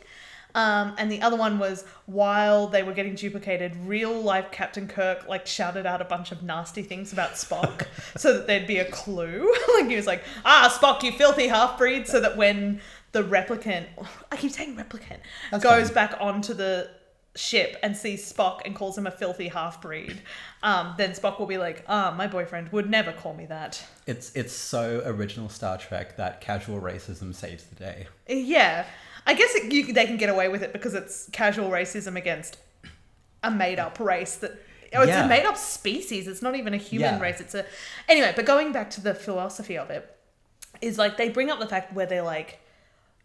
Um, 0.56 0.96
and 0.98 1.12
the 1.12 1.22
other 1.22 1.36
one 1.36 1.60
was 1.60 1.84
while 2.06 2.68
they 2.68 2.82
were 2.82 2.94
getting 2.94 3.14
duplicated, 3.14 3.76
real 3.76 4.22
life 4.22 4.52
Captain 4.52 4.88
Kirk 4.88 5.28
like 5.28 5.46
shouted 5.46 5.86
out 5.86 6.02
a 6.02 6.06
bunch 6.06 6.32
of 6.32 6.42
nasty 6.44 6.82
things 6.82 7.12
about 7.14 7.32
Spock 7.34 7.86
so 8.18 8.34
that 8.34 8.48
there'd 8.48 8.66
be 8.66 8.78
a 8.78 8.90
clue. 8.90 9.54
like 9.76 9.88
he 9.90 9.98
was 9.98 10.08
like, 10.08 10.24
"Ah, 10.46 10.74
Spock, 10.80 11.04
you 11.04 11.12
filthy 11.12 11.48
half 11.48 11.78
breed," 11.78 12.08
so 12.08 12.22
that 12.22 12.38
when 12.38 12.80
the 13.12 13.24
replicant, 13.24 13.86
I 14.32 14.38
keep 14.38 14.52
saying 14.52 14.76
replicant, 14.76 15.20
That's 15.52 15.64
goes 15.64 15.88
fine. 15.88 15.94
back 15.94 16.18
onto 16.20 16.54
the 16.54 16.90
ship 17.36 17.78
and 17.84 17.96
sees 17.98 18.32
Spock 18.32 18.62
and 18.66 18.76
calls 18.76 18.98
him 18.98 19.06
a 19.06 19.12
filthy 19.12 19.50
half 19.50 19.82
breed, 19.82 20.22
um, 20.64 20.94
then 20.98 21.12
Spock 21.12 21.38
will 21.40 21.46
be 21.48 21.58
like, 21.58 21.84
"Ah, 21.88 22.14
my 22.18 22.28
boyfriend 22.28 22.72
would 22.72 22.90
never 22.90 23.12
call 23.12 23.34
me 23.34 23.46
that." 23.48 23.84
It's 24.08 24.32
it's 24.36 24.54
so 24.54 25.02
original 25.06 25.50
Star 25.50 25.78
Trek 25.78 26.18
that 26.18 26.42
casual 26.42 26.80
racism 26.82 27.34
saves 27.36 27.64
the 27.66 27.76
day. 27.76 28.08
Yeah, 28.28 28.86
I 29.28 29.34
guess 29.34 29.54
it, 29.56 29.72
you, 29.72 29.92
they 29.94 30.06
can 30.06 30.18
get 30.18 30.30
away 30.30 30.48
with 30.48 30.64
it 30.64 30.72
because 30.74 30.94
it's 30.94 31.30
casual 31.32 31.70
racism 31.70 32.16
against 32.16 32.58
a 33.44 33.52
made-up 33.52 34.00
race 34.00 34.36
that. 34.38 34.52
Oh, 34.94 35.02
it's 35.02 35.10
Yeah. 35.10 35.26
a 35.26 35.28
made-up 35.28 35.58
species. 35.58 36.26
It's 36.28 36.42
not 36.42 36.56
even 36.56 36.74
a 36.74 36.78
human 36.78 37.16
Yeah. 37.16 37.20
race. 37.22 37.42
It's 37.42 37.54
a 37.56 37.66
anyway. 38.08 38.32
But 38.36 38.46
going 38.46 38.72
back 38.72 38.90
to 38.92 39.02
the 39.02 39.14
philosophy 39.14 39.78
of 39.78 39.90
it, 39.90 40.16
is 40.82 40.98
like 40.98 41.18
they 41.18 41.28
bring 41.30 41.50
up 41.50 41.60
the 41.60 41.68
fact 41.68 41.92
where 41.94 42.06
they're 42.06 42.22
like, 42.22 42.60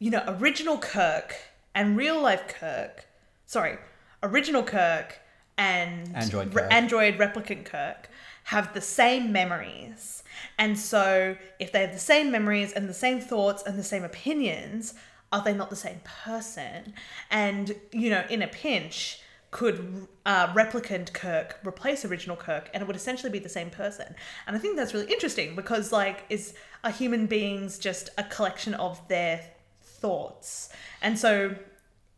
you 0.01 0.11
know, 0.11 0.25
original 0.27 0.79
Kirk 0.79 1.37
and 1.75 1.97
real 1.97 2.21
life 2.21 2.49
Kirk. 2.49 3.07
Sorry, 3.47 3.79
original 4.23 4.63
Kirk 4.63 5.19
and 5.57 6.17
Android 6.17 6.55
re- 6.55 6.67
android 6.71 7.19
replicant 7.19 7.65
Kirk 7.65 8.09
have 8.45 8.73
the 8.75 8.81
same 8.81 9.31
memories. 9.31 10.23
And 10.59 10.79
so, 10.79 11.37
if 11.59 11.71
they 11.71 11.83
have 11.83 11.93
the 11.93 11.99
same 11.99 12.31
memories 12.31 12.73
and 12.73 12.89
the 12.89 12.95
same 12.95 13.21
thoughts 13.21 13.63
and 13.63 13.79
the 13.79 13.85
same 13.85 14.05
opinions, 14.05 14.95
are 15.33 15.43
they 15.43 15.55
not 15.55 15.71
the 15.71 15.77
same 15.77 16.01
person? 16.05 16.95
And, 17.31 17.75
you 17.93 18.11
know, 18.11 18.25
in 18.29 18.43
a 18.43 18.49
pinch, 18.49 19.21
could 19.51 20.07
uh, 20.27 20.53
replicant 20.55 21.13
Kirk 21.13 21.59
replace 21.65 22.05
original 22.05 22.37
Kirk 22.37 22.71
and 22.73 22.83
it 22.83 22.87
would 22.87 22.97
essentially 22.97 23.31
be 23.31 23.39
the 23.39 23.49
same 23.49 23.71
person? 23.71 24.15
And 24.47 24.57
I 24.57 24.59
think 24.59 24.77
that's 24.77 24.95
really 24.95 25.13
interesting 25.13 25.55
because, 25.55 25.93
like, 25.93 26.25
is 26.29 26.55
a 26.83 26.91
human 26.91 27.27
beings 27.27 27.79
just 27.79 28.11
a 28.17 28.25
collection 28.25 28.75
of 28.75 29.07
their 29.09 29.45
thoughts? 29.83 30.71
And 31.03 31.19
so, 31.19 31.55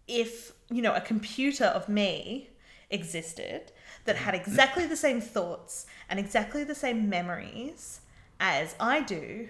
if 0.06 0.52
you 0.72 0.82
know 0.82 0.94
a 0.94 1.00
computer 1.00 1.66
of 1.66 1.88
me 1.88 2.48
existed 2.90 3.72
that 4.04 4.16
had 4.16 4.34
exactly 4.34 4.86
the 4.86 4.96
same 4.96 5.20
thoughts 5.20 5.86
and 6.08 6.18
exactly 6.18 6.64
the 6.64 6.74
same 6.74 7.08
memories 7.08 8.00
as 8.40 8.74
I 8.80 9.00
do, 9.02 9.48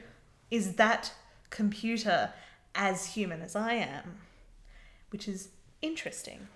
is 0.51 0.75
that 0.75 1.13
computer 1.51 2.33
as 2.75 3.15
human 3.15 3.41
as 3.41 3.57
I 3.57 3.75
am? 3.75 4.19
Which 5.11 5.27
is 5.29 5.49
interesting. 5.81 6.49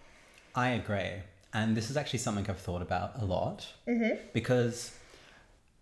I 0.55 0.69
agree. 0.71 1.23
And 1.55 1.77
this 1.77 1.89
is 1.91 1.97
actually 1.97 2.19
something 2.19 2.47
I've 2.49 2.59
thought 2.59 2.83
about 2.83 3.13
a 3.21 3.25
lot 3.25 3.73
Mm-hmm. 3.89 4.17
because 4.35 4.95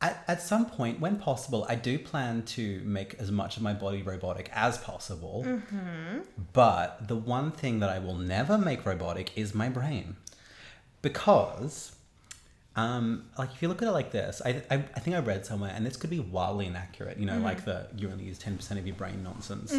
at, 0.05 0.23
at 0.29 0.43
some 0.43 0.67
point, 0.67 1.01
when 1.01 1.17
possible, 1.17 1.65
I 1.69 1.77
do 1.77 1.99
plan 1.99 2.43
to 2.57 2.81
make 2.85 3.15
as 3.15 3.31
much 3.31 3.57
of 3.57 3.63
my 3.63 3.73
body 3.73 4.03
robotic 4.03 4.51
as 4.53 4.77
possible. 4.79 5.45
Mm-hmm. 5.47 6.19
But 6.53 7.09
the 7.09 7.17
one 7.17 7.51
thing 7.51 7.81
that 7.81 7.89
I 7.89 7.99
will 7.99 8.17
never 8.19 8.59
make 8.59 8.85
robotic 8.85 9.37
is 9.37 9.55
my 9.55 9.69
brain. 9.71 10.17
Because, 11.01 11.95
um, 12.77 13.25
like, 13.39 13.51
if 13.55 13.63
you 13.63 13.69
look 13.69 13.81
at 13.83 13.89
it 13.89 13.93
like 13.93 14.11
this, 14.11 14.43
I, 14.45 14.63
I, 14.71 14.75
I 14.75 15.01
think 15.01 15.17
I 15.17 15.21
read 15.21 15.47
somewhere, 15.47 15.73
and 15.75 15.87
this 15.87 15.97
could 15.97 16.11
be 16.11 16.21
wildly 16.21 16.67
inaccurate, 16.67 17.19
you 17.19 17.25
know, 17.27 17.35
Mm-hmm. 17.35 17.45
like 17.45 17.65
the 17.65 17.87
you 17.97 18.11
only 18.11 18.25
use 18.25 18.39
10% 18.39 18.73
of 18.79 18.87
your 18.87 18.97
brain 18.97 19.23
nonsense. 19.23 19.73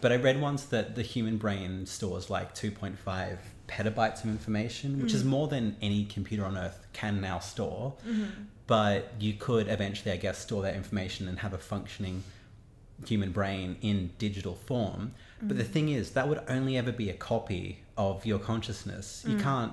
But 0.00 0.10
I 0.10 0.16
read 0.16 0.40
once 0.40 0.64
that 0.66 0.96
the 0.96 1.02
human 1.02 1.36
brain 1.36 1.86
stores 1.86 2.30
like 2.30 2.54
2.5 2.54 3.38
petabytes 3.68 4.24
of 4.24 4.30
information, 4.30 5.00
which 5.02 5.12
is 5.14 5.24
more 5.24 5.46
than 5.46 5.76
any 5.82 6.04
computer 6.06 6.44
on 6.44 6.56
earth 6.58 6.84
can 6.92 7.20
now 7.20 7.38
store. 7.38 7.94
But 8.68 9.10
you 9.18 9.32
could 9.32 9.66
eventually, 9.66 10.12
I 10.12 10.16
guess, 10.16 10.38
store 10.38 10.62
that 10.62 10.76
information 10.76 11.26
and 11.26 11.40
have 11.40 11.52
a 11.52 11.58
functioning 11.58 12.22
human 13.04 13.32
brain 13.32 13.76
in 13.80 14.10
digital 14.18 14.54
form. 14.54 15.14
But 15.42 15.56
the 15.56 15.64
thing 15.64 15.88
is, 15.88 16.10
that 16.12 16.28
would 16.28 16.40
only 16.48 16.76
ever 16.76 16.92
be 16.92 17.10
a 17.10 17.14
copy 17.14 17.80
of 17.96 18.24
your 18.24 18.38
consciousness. 18.38 19.24
You 19.26 19.36
can't, 19.38 19.72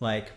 like, 0.00 0.30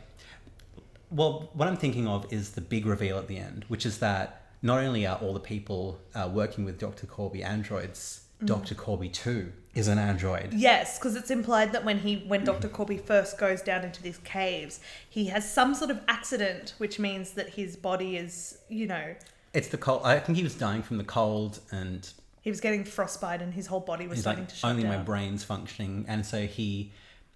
well, 1.11 1.49
what 1.53 1.67
I'm 1.67 1.77
thinking 1.77 2.07
of 2.07 2.31
is 2.31 2.51
the 2.51 2.61
big 2.61 2.85
reveal 2.85 3.17
at 3.17 3.27
the 3.27 3.37
end, 3.37 3.65
which 3.67 3.85
is 3.85 3.99
that 3.99 4.45
not 4.61 4.79
only 4.83 5.05
are 5.05 5.17
all 5.17 5.33
the 5.33 5.39
people 5.39 5.99
uh, 6.15 6.29
working 6.31 6.65
with 6.65 6.79
Dr. 6.79 7.07
Korby 7.07 7.43
androids, 7.43 8.26
Mm. 8.41 8.47
Dr. 8.47 8.75
Korby 8.75 9.11
too 9.11 9.51
is 9.73 9.87
an 9.87 9.97
android. 9.97 10.53
Yes, 10.53 10.97
because 10.97 11.15
it's 11.15 11.31
implied 11.31 11.71
that 11.71 11.83
when 11.85 11.99
he 11.99 12.17
when 12.27 12.41
mm-hmm. 12.41 12.59
Dr. 12.59 12.69
Korby 12.69 13.01
first 13.01 13.37
goes 13.37 13.61
down 13.61 13.83
into 13.83 14.01
these 14.01 14.17
caves, 14.19 14.79
he 15.09 15.25
has 15.27 15.51
some 15.51 15.73
sort 15.73 15.91
of 15.91 16.01
accident, 16.07 16.73
which 16.77 16.99
means 16.99 17.31
that 17.31 17.49
his 17.49 17.75
body 17.75 18.17
is, 18.17 18.59
you 18.69 18.87
know, 18.87 19.15
It's 19.53 19.67
the 19.69 19.77
cold. 19.77 20.01
I 20.03 20.19
think 20.19 20.37
he 20.37 20.43
was 20.43 20.55
dying 20.55 20.83
from 20.83 20.97
the 20.97 21.03
cold, 21.03 21.59
and 21.71 22.07
he 22.47 22.49
was 22.49 22.61
getting 22.61 22.85
frostbite 22.85 23.41
and 23.41 23.53
his 23.53 23.67
whole 23.67 23.81
body 23.81 24.07
was 24.07 24.19
he's 24.19 24.23
starting 24.23 24.43
like, 24.43 24.49
to 24.49 24.55
shut 24.55 24.71
only 24.71 24.83
down. 24.83 24.93
my 24.93 25.03
brain's 25.03 25.43
functioning. 25.43 26.05
And 26.07 26.25
so 26.25 26.47
he, 26.47 26.93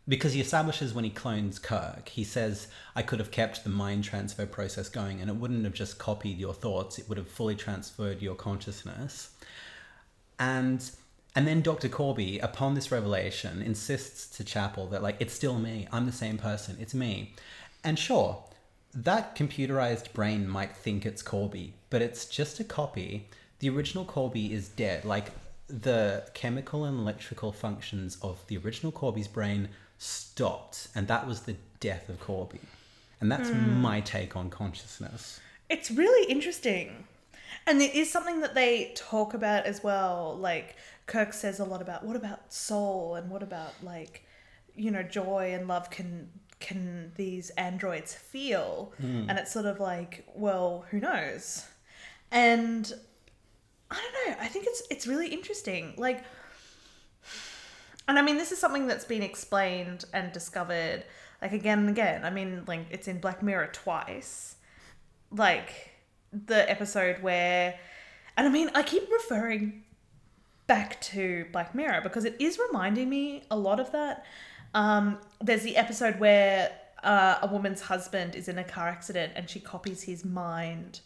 because 0.08 0.32
he 0.32 0.40
establishes 0.40 0.94
when 0.94 1.04
he 1.04 1.10
clones 1.10 1.60
Kirk, 1.60 2.08
he 2.08 2.24
says, 2.24 2.70
I 2.96 3.02
could 3.02 3.20
have 3.20 3.30
kept 3.30 3.66
the 3.66 3.70
mind 3.70 4.06
transfer 4.06 4.46
process 4.46 4.88
going, 4.88 5.20
and 5.20 5.30
it 5.30 5.36
wouldn't 5.36 5.66
have 5.66 5.74
just 5.74 6.00
copied 6.00 6.38
your 6.38 6.54
thoughts; 6.54 6.98
it 6.98 7.10
would 7.10 7.18
have 7.18 7.28
fully 7.28 7.56
transferred 7.56 8.22
your 8.22 8.36
consciousness. 8.36 9.32
And 10.42 10.92
and 11.34 11.48
then 11.48 11.62
Dr. 11.62 11.88
Korby, 11.88 12.44
upon 12.44 12.74
this 12.74 12.92
revelation, 12.92 13.62
insists 13.62 14.36
to 14.36 14.44
Chapel 14.44 14.88
that 14.88 15.02
like 15.02 15.16
it's 15.20 15.34
still 15.34 15.58
me. 15.60 15.88
I'm 15.92 16.06
the 16.08 16.12
same 16.12 16.38
person. 16.38 16.76
It's 16.82 16.94
me. 16.94 17.36
And 17.84 17.98
sure, 17.98 18.44
that 18.94 19.36
computerized 19.36 20.12
brain 20.14 20.48
might 20.48 20.76
think 20.76 21.06
it's 21.06 21.24
Korby, 21.24 21.72
but 21.90 22.02
it's 22.02 22.26
just 22.26 22.60
a 22.60 22.64
copy. 22.64 23.28
The 23.60 23.70
original 23.70 24.04
Korby 24.04 24.52
is 24.52 24.68
dead. 24.68 25.06
Like 25.06 25.32
the 25.68 26.26
chemical 26.34 26.84
and 26.84 27.00
electrical 27.00 27.52
functions 27.54 28.18
of 28.22 28.46
the 28.48 28.58
original 28.58 28.92
Korby's 28.92 29.28
brain 29.28 29.70
stopped, 30.00 30.88
and 30.96 31.08
that 31.08 31.28
was 31.28 31.42
the 31.42 31.56
death 31.80 32.10
of 32.10 32.20
Korby. 32.20 32.60
And 33.22 33.32
that's 33.32 33.50
hmm. 33.50 33.80
my 33.80 34.02
take 34.02 34.36
on 34.36 34.50
consciousness. 34.50 35.40
It's 35.70 35.92
really 35.92 36.30
interesting. 36.30 37.06
And 37.68 37.82
it 37.82 37.96
is 37.96 38.12
something 38.12 38.42
that 38.42 38.56
they 38.56 38.92
talk 38.96 39.34
about 39.34 39.66
as 39.66 39.84
well. 39.84 40.36
Like 40.40 40.76
Kirk 41.06 41.34
says 41.34 41.60
a 41.60 41.66
lot 41.66 41.82
about 41.82 42.04
what 42.04 42.16
about 42.16 42.54
soul 42.54 43.16
and 43.16 43.30
what 43.30 43.44
about 43.44 43.74
like 43.84 44.26
you 44.76 44.90
know 44.90 45.04
joy 45.04 45.54
and 45.54 45.68
love 45.68 45.90
can 45.90 46.30
can 46.60 47.12
these 47.16 47.50
androids 47.52 48.14
feel? 48.14 48.94
Hmm. 49.00 49.30
And 49.30 49.38
it's 49.38 49.52
sort 49.52 49.66
of 49.66 49.80
like, 49.80 50.26
well, 50.36 50.86
who 50.90 51.00
knows? 51.00 51.66
And 52.32 52.92
I 53.90 53.96
don't 53.96 54.30
know. 54.30 54.44
I 54.44 54.48
think 54.48 54.66
it's 54.68 54.84
it's 54.90 55.08
really 55.08 55.28
interesting. 55.28 55.94
Like 55.98 56.24
and 58.08 58.18
I 58.18 58.22
mean 58.22 58.38
this 58.38 58.52
is 58.52 58.60
something 58.60 58.88
that's 58.88 59.06
been 59.06 59.24
explained 59.24 60.06
and 60.14 60.32
discovered 60.32 61.04
like 61.42 61.52
again 61.52 61.80
and 61.80 61.90
again. 61.90 62.26
I 62.26 62.30
mean 62.30 62.64
like 62.68 62.88
it's 62.90 63.08
in 63.08 63.20
Black 63.20 63.44
Mirror 63.44 63.70
twice 63.74 64.56
like 65.32 65.91
the 66.32 66.70
episode 66.70 67.22
where 67.22 67.78
and 68.38 68.48
I 68.48 68.50
mean 68.50 68.70
I 68.74 68.84
keep 68.84 69.10
referring 69.12 69.84
back 70.68 71.02
to 71.02 71.46
Black 71.52 71.76
Mirror 71.76 72.02
because 72.02 72.26
it 72.26 72.36
is 72.40 72.60
reminding 72.68 73.10
me 73.10 73.44
a 73.52 73.58
lot 73.58 73.80
of 73.80 73.92
that. 73.92 74.26
Um, 74.74 75.18
there's 75.42 75.64
the 75.64 75.76
episode 75.76 76.20
where 76.20 76.72
uh, 77.04 77.40
a 77.42 77.48
woman's 77.48 77.82
husband 77.82 78.36
is 78.36 78.48
in 78.48 78.58
a 78.58 78.64
car 78.64 78.88
accident 78.88 79.34
and 79.36 79.50
she 79.50 79.60
copies 79.60 80.04
his 80.04 80.24
mind 80.24 81.02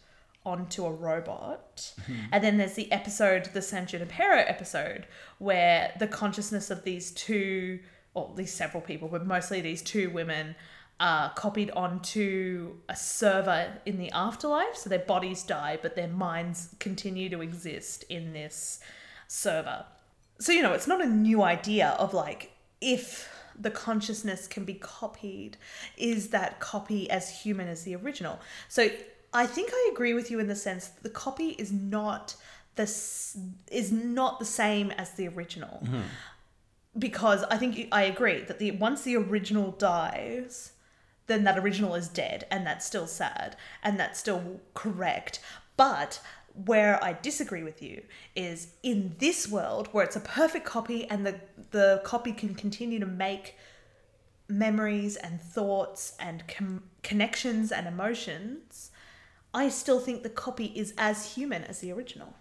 onto 0.46 0.86
a 0.86 0.92
robot. 0.92 1.94
And 2.32 2.44
then 2.44 2.58
there's 2.58 2.76
the 2.76 2.92
episode, 2.92 3.46
the 3.54 3.62
San 3.62 3.88
Junipero 3.88 4.44
episode, 4.46 5.08
where 5.40 5.92
the 5.98 6.08
consciousness 6.08 6.70
of 6.70 6.84
these 6.84 7.12
two, 7.12 7.80
or 8.14 8.30
at 8.30 8.36
least 8.36 8.56
several 8.56 8.82
people, 8.82 9.08
but 9.08 9.26
mostly 9.26 9.62
these 9.62 9.82
two 9.82 10.12
women, 10.12 10.56
are 11.00 11.32
copied 11.34 11.72
onto 11.72 12.76
a 12.88 12.96
server 12.96 13.74
in 13.86 13.98
the 13.98 14.10
afterlife. 14.12 14.76
So 14.76 14.90
their 14.90 15.00
bodies 15.00 15.44
die, 15.44 15.78
but 15.82 15.96
their 15.96 16.08
minds 16.08 16.76
continue 16.80 17.30
to 17.30 17.42
exist 17.42 18.04
in 18.10 18.34
this 18.34 18.80
server. 19.28 19.86
So, 20.40 20.52
you 20.52 20.62
know, 20.62 20.74
it's 20.74 20.88
not 20.88 21.02
a 21.02 21.08
new 21.08 21.44
idea 21.44 21.96
of 22.00 22.14
like, 22.14 22.52
if 22.82 23.30
the 23.60 23.72
consciousness 23.72 24.48
can 24.48 24.66
be 24.66 24.74
copied, 24.74 25.58
is 25.98 26.30
that 26.30 26.60
copy 26.60 27.10
as 27.10 27.42
human 27.42 27.68
as 27.68 27.84
the 27.84 27.96
original? 27.96 28.40
So, 28.68 28.90
I 29.34 29.46
think 29.46 29.70
I 29.74 29.90
agree 29.92 30.14
with 30.14 30.32
you 30.32 30.40
in 30.40 30.48
the 30.48 30.56
sense 30.56 30.88
that 30.88 31.04
the 31.04 31.10
copy 31.10 31.50
is 31.50 31.72
not 31.72 32.36
the 32.76 32.84
s- 32.84 33.38
is 33.70 33.92
not 33.92 34.40
the 34.40 34.46
same 34.46 34.92
as 34.92 35.12
the 35.12 35.28
original 35.28 35.82
mm-hmm. 35.84 36.02
because 36.98 37.44
I 37.44 37.58
think 37.58 37.88
I 37.92 38.04
agree 38.04 38.42
that 38.42 38.60
the 38.60 38.72
once 38.72 39.02
the 39.02 39.18
original 39.18 39.72
dies, 39.72 40.72
then 41.28 41.44
that 41.44 41.58
original 41.58 41.96
is 41.96 42.08
dead, 42.08 42.46
and 42.52 42.66
that's 42.66 42.86
still 42.86 43.08
sad, 43.08 43.56
and 43.84 44.00
that's 44.00 44.20
still 44.20 44.62
correct. 44.74 45.40
But 45.78 46.20
where 46.66 47.04
I 47.04 47.14
disagree 47.14 47.64
with 47.64 47.82
you 47.82 48.04
is 48.36 48.68
in 48.82 49.16
this 49.20 49.48
world 49.48 49.90
where 49.92 50.06
it's 50.06 50.16
a 50.16 50.22
perfect 50.22 50.66
copy 50.66 51.06
and 51.10 51.26
the 51.26 51.40
the 51.72 52.02
copy 52.06 52.32
can 52.32 52.56
continue 52.56 53.00
to 53.00 53.06
make 53.06 53.58
memories 54.48 55.18
and 55.18 55.42
thoughts 55.42 56.16
and 56.20 56.48
com- 56.48 56.84
connections 57.04 57.72
and 57.72 57.88
emotions. 57.88 58.92
I 59.54 59.70
still 59.70 60.00
think 60.00 60.24
the 60.24 60.30
copy 60.30 60.66
is 60.76 60.94
as 60.98 61.34
human 61.34 61.64
as 61.64 61.80
the 61.80 61.92
original. 61.92 62.34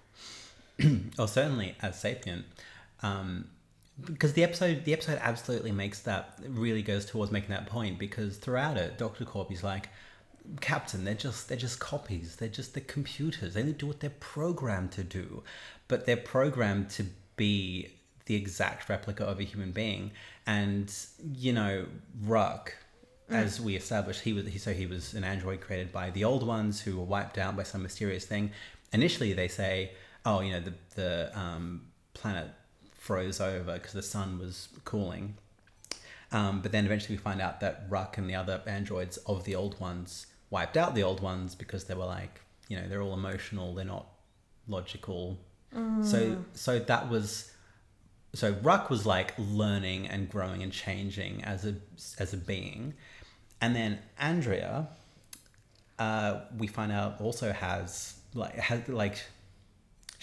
Oh, 1.18 1.26
certainly 1.26 1.76
as 1.80 2.00
sapient. 2.00 2.46
Um, 3.00 3.48
because 4.02 4.32
the 4.32 4.42
episode, 4.42 4.84
the 4.84 4.92
episode 4.92 5.18
absolutely 5.22 5.72
makes 5.72 6.00
that 6.00 6.38
really 6.48 6.82
goes 6.82 7.06
towards 7.06 7.30
making 7.30 7.50
that 7.50 7.66
point. 7.66 7.98
Because 7.98 8.36
throughout 8.36 8.76
it, 8.76 8.98
Doctor 8.98 9.24
Korby's 9.24 9.62
like, 9.62 9.88
Captain, 10.60 11.04
they're 11.04 11.14
just 11.14 11.48
they're 11.48 11.56
just 11.56 11.78
copies. 11.78 12.36
They're 12.36 12.48
just 12.48 12.74
the 12.74 12.80
computers. 12.80 13.54
They 13.54 13.60
only 13.60 13.72
do 13.72 13.86
what 13.86 14.00
they're 14.00 14.10
programmed 14.10 14.92
to 14.92 15.04
do, 15.04 15.42
but 15.88 16.06
they're 16.06 16.16
programmed 16.16 16.90
to 16.90 17.06
be 17.36 17.94
the 18.26 18.34
exact 18.34 18.88
replica 18.88 19.24
of 19.24 19.38
a 19.40 19.44
human 19.44 19.70
being. 19.70 20.10
And 20.46 20.92
you 21.32 21.52
know, 21.52 21.86
Ruk, 22.24 22.74
as 23.30 23.60
we 23.60 23.76
established, 23.76 24.22
he 24.22 24.32
was 24.32 24.46
he 24.46 24.58
so 24.58 24.74
he 24.74 24.86
was 24.86 25.14
an 25.14 25.24
android 25.24 25.60
created 25.60 25.92
by 25.92 26.10
the 26.10 26.24
old 26.24 26.46
ones 26.46 26.80
who 26.80 26.96
were 26.98 27.04
wiped 27.04 27.38
out 27.38 27.56
by 27.56 27.62
some 27.62 27.82
mysterious 27.82 28.26
thing. 28.26 28.50
Initially, 28.92 29.32
they 29.32 29.48
say, 29.48 29.92
"Oh, 30.26 30.40
you 30.40 30.52
know, 30.52 30.60
the 30.60 30.74
the 30.94 31.38
um, 31.38 31.86
planet 32.12 32.48
froze 33.04 33.40
over 33.40 33.74
because 33.74 33.92
the 33.92 34.02
sun 34.02 34.38
was 34.38 34.68
cooling." 34.84 35.34
Um, 36.32 36.60
but 36.62 36.72
then 36.72 36.84
eventually 36.84 37.16
we 37.16 37.22
find 37.22 37.40
out 37.40 37.60
that 37.60 37.84
Ruk 37.88 38.18
and 38.18 38.28
the 38.28 38.34
other 38.34 38.60
androids 38.66 39.18
of 39.18 39.44
the 39.44 39.54
old 39.54 39.78
ones 39.78 40.26
wiped 40.50 40.76
out 40.76 40.94
the 40.94 41.02
old 41.02 41.20
ones 41.20 41.54
because 41.54 41.84
they 41.84 41.94
were 41.94 42.06
like, 42.06 42.40
you 42.68 42.76
know, 42.76 42.88
they're 42.88 43.02
all 43.02 43.14
emotional, 43.14 43.74
they're 43.74 43.84
not 43.84 44.06
logical. 44.66 45.38
So 46.04 46.44
so 46.54 46.78
that 46.78 47.10
was 47.10 47.52
so 48.32 48.52
Ruk 48.62 48.90
was 48.90 49.04
like 49.04 49.34
learning 49.38 50.06
and 50.06 50.30
growing 50.30 50.62
and 50.62 50.72
changing 50.72 51.42
as 51.44 51.66
a 51.66 51.74
as 52.18 52.32
a 52.32 52.36
being. 52.36 52.94
And 53.60 53.74
then 53.74 53.98
Andrea 54.18 54.88
uh, 55.98 56.40
we 56.58 56.66
find 56.66 56.92
out 56.92 57.20
also 57.20 57.52
has 57.52 58.14
like 58.34 58.54
has 58.56 58.88
like 58.88 59.18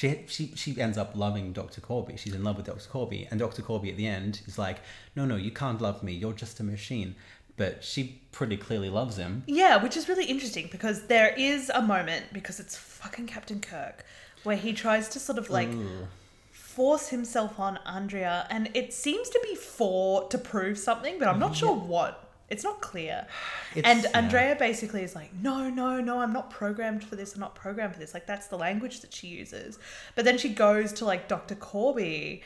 she, 0.02 0.24
she 0.28 0.52
she 0.56 0.82
ends 0.82 0.98
up 0.98 1.16
loving 1.16 1.54
Dr. 1.54 1.80
Korby. 1.80 2.18
She's 2.18 2.34
in 2.34 2.44
love 2.44 2.58
with 2.58 2.66
Dr. 2.66 2.90
Korby, 2.90 3.28
and 3.30 3.40
Dr. 3.40 3.62
Korby 3.62 3.90
at 3.90 3.98
the 3.98 4.08
end 4.08 4.42
is 4.48 4.58
like, 4.58 4.78
"No, 5.16 5.26
no, 5.26 5.36
you 5.36 5.52
can't 5.52 5.80
love 5.80 6.02
me. 6.02 6.12
You're 6.12 6.34
just 6.34 6.60
a 6.60 6.64
machine." 6.64 7.16
But 7.56 7.84
she 7.84 8.22
pretty 8.32 8.58
clearly 8.58 8.90
loves 8.90 9.18
him. 9.18 9.44
Yeah, 9.46 9.78
which 9.78 9.96
is 9.96 10.10
really 10.10 10.26
interesting 10.26 10.70
because 10.72 11.06
there 11.06 11.36
is 11.38 11.70
a 11.70 11.82
moment 11.82 12.26
because 12.34 12.60
it's 12.60 12.76
fucking 12.76 13.28
Captain 13.28 13.60
Kirk 13.60 14.04
where 14.44 14.56
he 14.56 14.74
tries 14.74 15.08
to 15.10 15.20
sort 15.20 15.38
of 15.38 15.52
like 15.52 15.70
Ooh. 15.70 16.08
force 16.52 17.10
himself 17.10 17.60
on 17.60 17.78
Andrea 17.86 18.48
and 18.50 18.72
it 18.74 18.94
seems 18.94 19.30
to 19.30 19.40
be 19.44 19.54
for 19.54 20.28
to 20.30 20.38
prove 20.40 20.80
something, 20.80 21.20
but 21.20 21.28
I'm 21.28 21.40
not 21.40 21.56
sure 21.56 21.76
what. 21.76 22.31
It's 22.52 22.64
not 22.64 22.82
clear. 22.82 23.26
It's- 23.76 23.86
and 23.92 24.04
yeah. 24.04 24.18
Andrea 24.20 24.56
basically 24.60 25.02
is 25.04 25.16
like, 25.16 25.32
no, 25.42 25.70
no, 25.70 26.02
no, 26.02 26.20
I'm 26.20 26.34
not 26.34 26.50
programmed 26.50 27.04
for 27.06 27.16
this. 27.16 27.34
I'm 27.34 27.40
not 27.40 27.56
programmed 27.56 27.94
for 27.94 28.00
this. 28.00 28.14
Like, 28.14 28.28
that's 28.28 28.48
the 28.48 28.58
language 28.58 29.00
that 29.02 29.14
she 29.14 29.28
uses. 29.28 29.80
But 30.16 30.26
then 30.26 30.38
she 30.38 30.50
goes 30.50 30.92
to 30.94 31.06
like 31.06 31.30
Dr. 31.30 31.56
Korby 31.56 32.42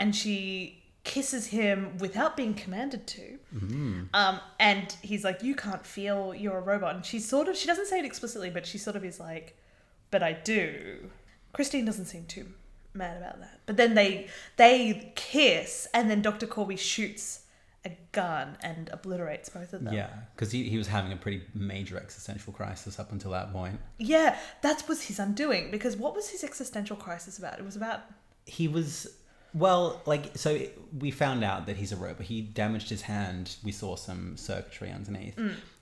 and 0.00 0.14
she 0.16 0.82
kisses 1.04 1.46
him 1.48 1.96
without 1.98 2.36
being 2.36 2.54
commanded 2.54 3.06
to. 3.06 3.38
Um, 4.14 4.40
and 4.58 4.96
he's 5.02 5.22
like, 5.22 5.42
you 5.44 5.54
can't 5.54 5.86
feel 5.86 6.34
you're 6.34 6.58
a 6.58 6.60
robot. 6.62 6.96
And 6.96 7.04
she 7.06 7.20
sort 7.20 7.46
of, 7.46 7.56
she 7.56 7.66
doesn't 7.68 7.86
say 7.86 8.00
it 8.00 8.04
explicitly, 8.04 8.50
but 8.50 8.66
she 8.66 8.78
sort 8.78 8.96
of 8.96 9.04
is 9.04 9.20
like, 9.20 9.56
but 10.10 10.22
I 10.24 10.32
do. 10.32 11.10
Christine 11.52 11.84
doesn't 11.84 12.06
seem 12.06 12.24
too 12.26 12.46
mad 12.94 13.16
about 13.18 13.38
that. 13.40 13.60
But 13.66 13.76
then 13.76 13.94
they 13.94 14.28
they 14.56 15.12
kiss, 15.14 15.86
and 15.94 16.10
then 16.10 16.20
Dr. 16.22 16.46
Korby 16.48 16.78
shoots 16.78 17.43
a 17.84 17.96
gun 18.12 18.56
and 18.62 18.88
obliterates 18.92 19.48
both 19.48 19.72
of 19.72 19.84
them. 19.84 19.92
Yeah, 19.92 20.10
because 20.34 20.52
he, 20.52 20.68
he 20.68 20.78
was 20.78 20.86
having 20.86 21.12
a 21.12 21.16
pretty 21.16 21.42
major 21.54 21.98
existential 21.98 22.52
crisis 22.52 22.98
up 22.98 23.12
until 23.12 23.30
that 23.32 23.52
point. 23.52 23.78
Yeah, 23.98 24.38
that 24.62 24.88
was 24.88 25.02
his 25.04 25.18
undoing. 25.18 25.70
Because 25.70 25.96
what 25.96 26.14
was 26.14 26.30
his 26.30 26.42
existential 26.44 26.96
crisis 26.96 27.38
about? 27.38 27.58
It 27.58 27.64
was 27.64 27.76
about 27.76 28.00
He 28.46 28.68
was 28.68 29.06
well, 29.54 30.02
like 30.04 30.36
so 30.36 30.60
we 30.98 31.10
found 31.12 31.44
out 31.44 31.66
that 31.66 31.76
he's 31.76 31.92
a 31.92 31.96
robot. 31.96 32.22
He 32.26 32.42
damaged 32.42 32.90
his 32.90 33.02
hand. 33.02 33.56
We 33.62 33.70
saw 33.70 33.94
some 33.96 34.36
circuitry 34.36 34.90
underneath. 34.90 35.38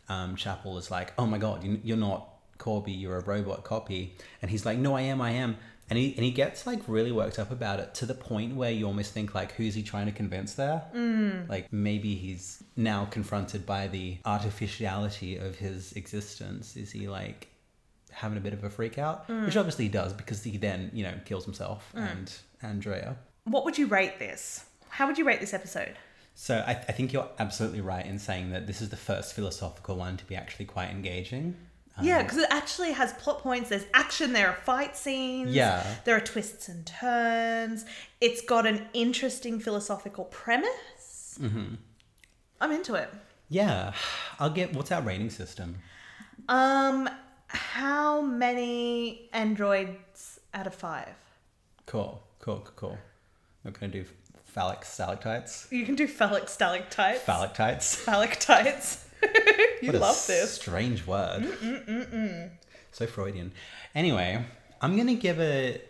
Um, 0.09 0.37
Chapel 0.37 0.77
is 0.77 0.91
like, 0.91 1.13
"Oh 1.19 1.27
my 1.27 1.39
god, 1.39 1.65
you're 1.83 1.97
not 1.97 2.29
Korby. 2.59 3.01
You're 3.01 3.17
a 3.19 3.25
robot 3.25 3.65
copy." 3.65 4.15
And 4.43 4.51
he's 4.51 4.67
like, 4.67 4.77
"No, 4.79 4.95
I 4.95 5.03
am. 5.03 5.23
I 5.23 5.31
am." 5.31 5.57
And 5.93 5.99
he 5.99 6.15
and 6.15 6.25
he 6.25 6.31
gets 6.31 6.67
like 6.67 6.81
really 6.87 7.13
worked 7.13 7.39
up 7.39 7.51
about 7.51 7.79
it 7.79 7.93
to 7.97 8.07
the 8.07 8.15
point 8.15 8.57
where 8.57 8.71
you 8.71 8.87
almost 8.87 9.13
think 9.13 9.35
like, 9.35 9.53
"Who's 9.53 9.75
he 9.75 9.83
trying 9.83 10.07
to 10.07 10.13
convince 10.13 10.55
there?" 10.55 10.85
Mm. 10.95 11.51
Like 11.51 11.71
maybe 11.71 12.15
he's 12.15 12.65
now 12.77 13.05
confronted 13.05 13.67
by 13.67 13.89
the 13.89 14.17
artificiality 14.25 15.37
of 15.37 15.57
his 15.57 15.93
existence. 15.93 16.79
Is 16.79 16.93
he 16.93 17.09
like 17.09 17.49
having 18.11 18.39
a 18.39 18.41
bit 18.41 18.55
of 18.55 18.65
a 18.65 18.71
freak 18.71 18.97
out? 18.97 19.29
Mm. 19.29 19.45
Which 19.45 19.55
obviously 19.55 19.85
he 19.85 19.91
does 19.91 20.15
because 20.15 20.43
he 20.43 20.57
then 20.57 20.91
you 20.95 21.03
know 21.03 21.13
kills 21.27 21.45
himself 21.45 21.93
mm. 21.95 22.11
and 22.11 22.33
Andrea. 22.63 23.19
what 23.45 23.67
would 23.67 23.77
you 23.77 23.87
rate 23.87 24.19
this? 24.19 24.65
How 24.89 25.07
would 25.07 25.19
you 25.19 25.27
rate 25.27 25.41
this 25.41 25.53
episode? 25.53 25.97
So 26.35 26.65
I, 26.67 26.71
I 26.71 26.93
think 26.93 27.13
you're 27.13 27.29
absolutely 27.39 27.83
right 27.83 28.07
in 28.07 28.19
saying 28.19 28.53
that 28.53 28.67
this 28.67 28.81
is 28.81 28.89
the 28.89 28.97
first 28.97 29.35
philosophical 29.35 29.97
one 29.97 30.17
to 30.17 30.25
be 30.25 30.37
actually 30.37 30.65
quite 30.65 30.89
engaging. 30.89 31.55
Um, 31.97 32.07
Yeah, 32.07 32.23
because 32.23 32.39
it 32.39 32.47
actually 32.51 32.93
has 32.93 33.13
plot 33.15 33.41
points. 33.41 33.69
There's 33.69 33.87
action. 33.95 34.33
There 34.33 34.49
are 34.49 34.55
fight 34.55 34.97
scenes. 34.97 35.55
Yeah. 35.55 35.85
There 36.05 36.17
are 36.17 36.21
twists 36.21 36.69
and 36.69 36.87
turns. 36.87 37.85
It's 38.21 38.41
got 38.41 38.67
an 38.67 38.87
interesting 38.93 39.61
philosophical 39.61 40.25
premise. 40.27 41.39
Mm-hmm. 41.41 41.75
I'm 42.61 42.73
into 42.73 42.95
it. 42.95 43.11
Yeah, 43.49 43.93
I'll 44.39 44.51
get. 44.51 44.73
What's 44.75 44.91
our 44.93 45.03
rating 45.03 45.29
system? 45.31 45.77
Um, 46.49 47.09
how 47.49 48.23
many 48.23 49.29
androids 49.33 50.41
out 50.55 50.67
of 50.67 50.75
five? 50.75 51.15
Cool, 51.87 52.23
cool, 52.39 52.67
cool. 52.77 52.97
We're 53.65 53.73
gonna 53.73 53.93
do 53.93 54.05
phallic 54.45 54.85
stalactites. 54.85 55.67
You 55.71 55.85
can 55.85 55.95
do 55.97 56.07
phallic 56.07 56.49
stalactites. 56.49 57.21
Phallactites. 57.23 58.05
Phallictites. 58.07 59.05
you 59.83 59.89
What 59.89 59.95
a 59.95 59.99
love 59.99 60.27
this. 60.27 60.53
Strange 60.53 61.07
word. 61.07 61.47
So 62.91 63.07
Freudian. 63.07 63.53
Anyway, 63.95 64.45
I'm 64.81 64.97
gonna 64.97 65.15
give 65.15 65.39
it. 65.39 65.89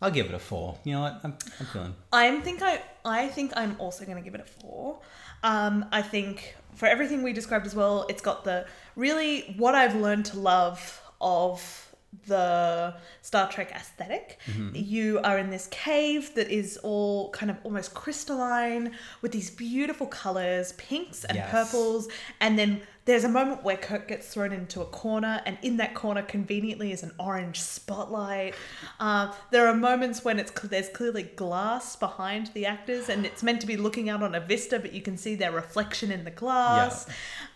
I'll 0.00 0.10
give 0.10 0.26
it 0.26 0.34
a 0.34 0.38
four. 0.38 0.78
You 0.84 0.94
know 0.94 1.00
what? 1.02 1.20
I'm, 1.24 1.36
I'm 1.60 1.66
feeling. 1.66 1.94
I 2.12 2.40
think 2.40 2.62
I 2.62 2.80
I 3.04 3.28
think 3.28 3.52
I'm 3.56 3.76
also 3.78 4.04
going 4.04 4.16
to 4.16 4.22
give 4.22 4.34
it 4.34 4.40
a 4.40 4.44
four. 4.44 5.00
Um, 5.42 5.86
I 5.92 6.00
think 6.02 6.56
for 6.74 6.86
everything 6.86 7.22
we 7.22 7.32
described 7.32 7.66
as 7.66 7.74
well, 7.74 8.06
it's 8.08 8.22
got 8.22 8.44
the 8.44 8.66
really 8.96 9.54
what 9.58 9.74
I've 9.74 9.94
learned 9.94 10.24
to 10.26 10.38
love 10.38 11.02
of 11.20 11.93
the 12.26 12.94
Star 13.22 13.50
Trek 13.50 13.72
aesthetic. 13.72 14.38
You 14.72 15.20
are 15.24 15.38
in 15.38 15.50
this 15.50 15.66
cave 15.68 16.34
that 16.34 16.50
is 16.50 16.76
all 16.82 17.30
kind 17.30 17.50
of 17.50 17.56
almost 17.64 17.94
crystalline 17.94 18.92
with 19.22 19.32
these 19.32 19.50
beautiful 19.50 20.06
colors, 20.06 20.72
pinks 20.72 21.24
and 21.24 21.36
Yes. 21.36 21.50
purples, 21.50 22.08
and 22.40 22.58
then 22.58 22.82
there's 23.06 23.24
a 23.24 23.28
moment 23.28 23.62
where 23.64 23.76
Kirk 23.76 24.08
gets 24.08 24.28
thrown 24.32 24.50
into 24.50 24.80
a 24.80 24.86
corner, 24.86 25.42
and 25.44 25.58
in 25.60 25.76
that 25.76 25.92
corner, 25.94 26.22
conveniently, 26.22 26.90
is 26.90 27.02
an 27.02 27.12
orange 27.18 27.60
spotlight. 27.60 28.54
Uh, 28.98 29.30
there 29.50 29.66
are 29.66 29.74
moments 29.74 30.24
when 30.24 30.38
it's 30.38 30.50
there's 30.62 30.88
clearly 30.88 31.24
glass 31.24 31.96
behind 31.96 32.46
the 32.54 32.64
actors, 32.64 33.10
and 33.10 33.26
it's 33.26 33.42
meant 33.42 33.60
to 33.60 33.66
be 33.66 33.76
looking 33.76 34.08
out 34.08 34.22
on 34.22 34.34
a 34.34 34.40
vista, 34.40 34.78
but 34.78 34.94
you 34.94 35.02
can 35.02 35.18
see 35.18 35.34
their 35.34 35.52
reflection 35.52 36.10
in 36.10 36.24
the 36.24 36.30
glass. 36.30 37.06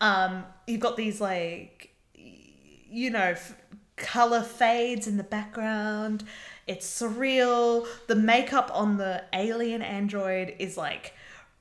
Um, 0.01 0.45
you've 0.67 0.81
got 0.81 0.97
these 0.97 1.19
like, 1.19 1.95
you 2.13 3.09
know, 3.09 3.19
f- 3.31 3.55
color 3.99 4.41
fades 4.41 5.07
in 5.07 5.17
the 5.17 5.23
background. 5.23 6.23
It's 6.67 6.87
surreal. 6.87 7.87
The 8.07 8.15
makeup 8.15 8.71
on 8.73 8.97
the 8.97 9.23
alien 9.33 9.81
android 9.81 10.55
is 10.59 10.77
like 10.77 11.13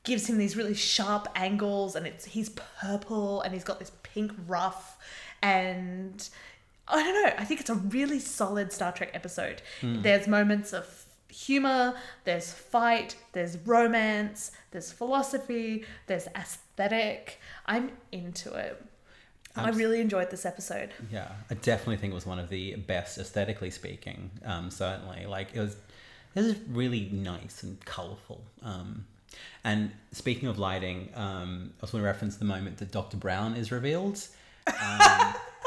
gives 0.05 0.29
him 0.29 0.39
these 0.39 0.57
really 0.57 0.75
sharp 0.75 1.29
angles 1.35 1.95
and 1.95 2.07
it's 2.07 2.25
he's 2.25 2.51
purple 2.51 3.43
and 3.43 3.53
he's 3.53 3.65
got 3.65 3.79
this 3.79 3.93
pink 4.03 4.33
ruff 4.47 4.97
and 5.43 6.29
I 6.87 7.03
don't 7.03 7.23
know, 7.23 7.33
I 7.37 7.45
think 7.45 7.61
it's 7.61 7.69
a 7.69 7.75
really 7.75 8.19
solid 8.19 8.73
Star 8.73 8.93
Trek 8.93 9.11
episode. 9.13 9.61
Hmm. 9.83 10.01
There's 10.01 10.27
moments 10.27 10.73
of 10.73 11.05
humor, 11.29 11.95
there's 12.25 12.53
fight, 12.53 13.17
there's 13.33 13.59
romance, 13.59 14.53
there's 14.71 14.91
philosophy, 14.91 15.85
there's 16.07 16.27
aesthetic. 16.29 17.39
I'm 17.67 17.93
into 18.11 18.55
it. 18.55 18.83
I 19.65 19.71
really 19.71 20.01
enjoyed 20.01 20.31
this 20.31 20.45
episode. 20.47 20.91
Yeah, 21.11 21.29
I 21.51 21.55
definitely 21.55 21.97
think 21.99 22.13
it 22.13 22.15
was 22.15 22.27
one 22.27 22.39
of 22.39 22.49
the 22.49 22.77
best 22.77 23.19
aesthetically 23.19 23.71
speaking. 23.71 24.31
Um, 24.45 24.71
certainly, 24.71 25.27
like 25.27 25.49
it 25.55 25.61
was, 25.61 25.77
it 26.35 26.41
was 26.43 26.55
really 26.71 27.09
nice 27.13 27.63
and 27.63 27.83
colourful. 27.85 28.43
Um, 28.63 29.07
and 29.65 29.91
speaking 30.13 30.49
of 30.49 30.59
lighting, 30.59 31.11
um, 31.15 31.71
I 31.81 31.83
was 31.83 31.93
want 31.93 32.03
to 32.03 32.07
reference 32.07 32.37
the 32.37 32.45
moment 32.45 32.79
that 32.79 32.91
Doctor 32.93 33.17
Brown 33.17 33.55
is 33.55 33.71
revealed. 33.73 34.21
Um, 34.69 34.75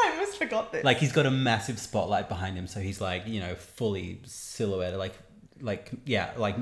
I 0.04 0.12
almost 0.14 0.38
forgot 0.38 0.72
this. 0.72 0.84
Like 0.84 0.98
he's 0.98 1.12
got 1.12 1.26
a 1.26 1.32
massive 1.32 1.80
spotlight 1.80 2.30
behind 2.30 2.56
him, 2.56 2.68
so 2.68 2.80
he's 2.80 3.02
like 3.02 3.26
you 3.26 3.40
know 3.40 3.56
fully 3.56 4.20
silhouetted, 4.26 5.00
like 5.00 5.16
like 5.60 5.90
yeah, 6.06 6.30
like 6.38 6.56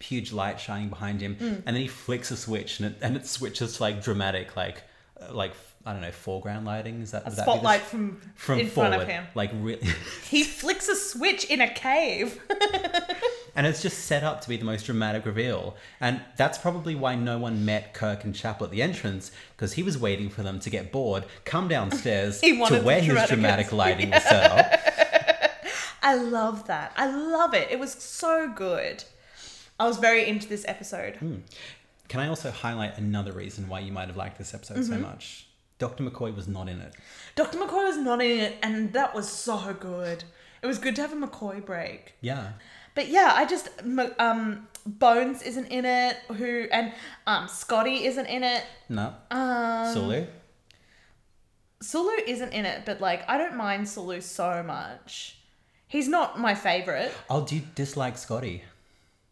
huge 0.00 0.32
light 0.32 0.58
shining 0.58 0.88
behind 0.88 1.20
him, 1.20 1.36
Mm. 1.36 1.62
and 1.66 1.76
then 1.76 1.76
he 1.76 1.86
flicks 1.88 2.30
a 2.30 2.36
switch 2.36 2.80
and 2.80 2.92
it 2.92 2.98
and 3.02 3.14
it 3.14 3.26
switches 3.26 3.76
to 3.76 3.82
like 3.82 4.02
dramatic 4.02 4.56
like 4.56 4.82
like 5.30 5.52
I 5.84 5.92
don't 5.92 6.02
know 6.02 6.10
foreground 6.10 6.66
lighting. 6.66 7.00
Is 7.02 7.12
that 7.12 7.22
a 7.22 7.24
would 7.26 7.32
that 7.32 7.36
the- 7.36 7.42
spotlight 7.42 7.80
from, 7.82 8.20
from 8.34 8.58
in 8.60 8.68
forward, 8.68 8.90
front 8.90 9.02
of 9.02 9.08
him. 9.08 9.24
like 9.34 9.50
really. 9.54 9.86
He 10.28 10.42
flicks 10.42 10.88
a 10.88 10.96
switch 10.96 11.44
in 11.44 11.60
a 11.60 11.68
cave. 11.72 12.40
And 13.58 13.66
it's 13.66 13.80
just 13.80 14.00
set 14.04 14.22
up 14.22 14.42
to 14.42 14.50
be 14.50 14.58
the 14.58 14.66
most 14.66 14.84
dramatic 14.84 15.24
reveal. 15.24 15.76
And 15.98 16.20
that's 16.36 16.58
probably 16.58 16.94
why 16.94 17.14
no 17.14 17.38
one 17.38 17.64
met 17.64 17.94
Kirk 17.94 18.22
and 18.24 18.34
Chapel 18.34 18.66
at 18.66 18.70
the 18.70 18.82
entrance, 18.82 19.30
because 19.56 19.72
he 19.72 19.82
was 19.82 19.96
waiting 19.96 20.28
for 20.28 20.42
them 20.42 20.60
to 20.60 20.68
get 20.68 20.92
bored, 20.92 21.24
come 21.46 21.66
downstairs 21.66 22.38
He 22.42 22.50
to 22.66 22.80
where 22.82 23.00
his 23.00 23.26
dramatic- 23.26 23.72
lighting 23.72 24.10
was 24.10 24.22
set 24.24 24.50
up. 24.50 24.80
I 26.02 26.16
love 26.16 26.66
that. 26.66 26.92
I 26.98 27.06
love 27.06 27.54
it. 27.54 27.68
It 27.70 27.78
was 27.78 27.92
so 27.92 28.46
good. 28.54 29.04
I 29.80 29.86
was 29.86 29.96
very 29.96 30.28
into 30.28 30.46
this 30.48 30.66
episode. 30.68 31.16
Hmm. 31.16 31.36
Can 32.08 32.20
I 32.20 32.28
also 32.28 32.50
highlight 32.50 32.98
another 32.98 33.32
reason 33.32 33.68
why 33.68 33.80
you 33.80 33.92
might 33.92 34.08
have 34.08 34.16
liked 34.16 34.38
this 34.38 34.54
episode 34.54 34.78
Mm-hmm. 34.78 34.92
so 34.94 34.98
much? 34.98 35.46
Dr. 35.78 36.04
McCoy 36.04 36.34
was 36.34 36.48
not 36.48 36.68
in 36.68 36.80
it. 36.80 36.94
Dr. 37.34 37.58
McCoy 37.58 37.84
was 37.84 37.98
not 37.98 38.22
in 38.22 38.38
it, 38.40 38.56
and 38.62 38.92
that 38.94 39.14
was 39.14 39.28
so 39.28 39.74
good. 39.78 40.24
It 40.62 40.66
was 40.66 40.78
good 40.78 40.96
to 40.96 41.02
have 41.02 41.12
a 41.12 41.16
McCoy 41.16 41.64
break. 41.64 42.14
Yeah. 42.22 42.52
But 42.94 43.08
yeah, 43.08 43.32
I 43.34 43.44
just 43.44 43.68
um 44.18 44.66
Bones 44.86 45.42
isn't 45.42 45.66
in 45.66 45.84
it. 45.84 46.16
Who 46.38 46.66
and 46.72 46.92
um 47.26 47.46
Scotty 47.48 48.06
isn't 48.06 48.24
in 48.26 48.42
it. 48.42 48.64
No. 48.88 49.12
Um, 49.30 49.92
Sulu? 49.92 50.26
Sulu 51.82 52.12
isn't 52.26 52.52
in 52.54 52.64
it, 52.64 52.86
but 52.86 53.00
like 53.02 53.28
I 53.28 53.36
don't 53.36 53.56
mind 53.56 53.86
Sulu 53.88 54.20
so 54.22 54.62
much. 54.62 55.36
He's 55.88 56.08
not 56.08 56.40
my 56.40 56.54
favorite. 56.54 57.12
Oh, 57.28 57.44
do 57.44 57.56
you 57.56 57.62
dislike 57.74 58.16
Scotty? 58.16 58.62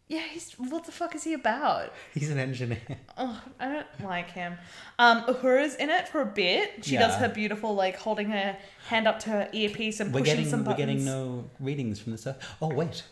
Yeah, 0.07 0.21
he's 0.31 0.51
what 0.53 0.85
the 0.85 0.91
fuck 0.91 1.15
is 1.15 1.23
he 1.23 1.33
about? 1.33 1.91
He's 2.13 2.29
an 2.29 2.37
engineer. 2.37 2.77
Oh, 3.17 3.41
I 3.61 3.69
don't 3.69 3.87
like 4.03 4.29
him. 4.31 4.57
Um, 4.99 5.23
Uhura's 5.23 5.75
in 5.75 5.89
it 5.89 6.09
for 6.09 6.19
a 6.21 6.25
bit. 6.25 6.83
She 6.83 6.97
does 6.97 7.15
her 7.15 7.29
beautiful 7.29 7.73
like 7.73 7.95
holding 7.95 8.29
her 8.29 8.57
hand 8.89 9.07
up 9.07 9.19
to 9.21 9.29
her 9.29 9.49
earpiece 9.53 10.01
and 10.01 10.13
We're 10.13 10.19
pushing 10.19 10.35
getting 10.35 10.49
some 10.51 10.59
we're 10.65 10.71
buttons. 10.73 11.03
getting 11.03 11.05
no 11.05 11.49
readings 11.61 11.99
from 11.99 12.11
the 12.11 12.17
stuff. 12.17 12.35
Oh 12.61 12.73
wait, 12.73 13.03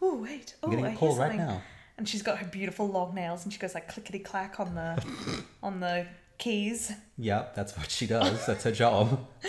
Oh 0.00 0.16
wait, 0.16 0.54
oh 0.62 0.66
I'm 0.66 0.70
getting 0.70 0.84
I 0.86 0.88
a 0.88 0.90
hear 0.92 0.98
call 0.98 1.16
right 1.16 1.28
something. 1.32 1.46
now. 1.46 1.62
And 1.98 2.08
she's 2.08 2.22
got 2.22 2.38
her 2.38 2.46
beautiful 2.46 2.88
long 2.88 3.14
nails, 3.14 3.44
and 3.44 3.52
she 3.52 3.58
goes 3.58 3.74
like 3.74 3.86
clickety 3.88 4.18
clack 4.18 4.58
on 4.58 4.74
the 4.74 5.04
on 5.62 5.80
the 5.80 6.06
keys. 6.38 6.90
Yep, 7.18 7.54
that's 7.54 7.76
what 7.76 7.90
she 7.90 8.06
does. 8.06 8.44
That's 8.46 8.64
her 8.64 8.72
job. 8.72 9.26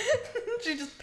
She 0.63 0.75
just 0.77 0.94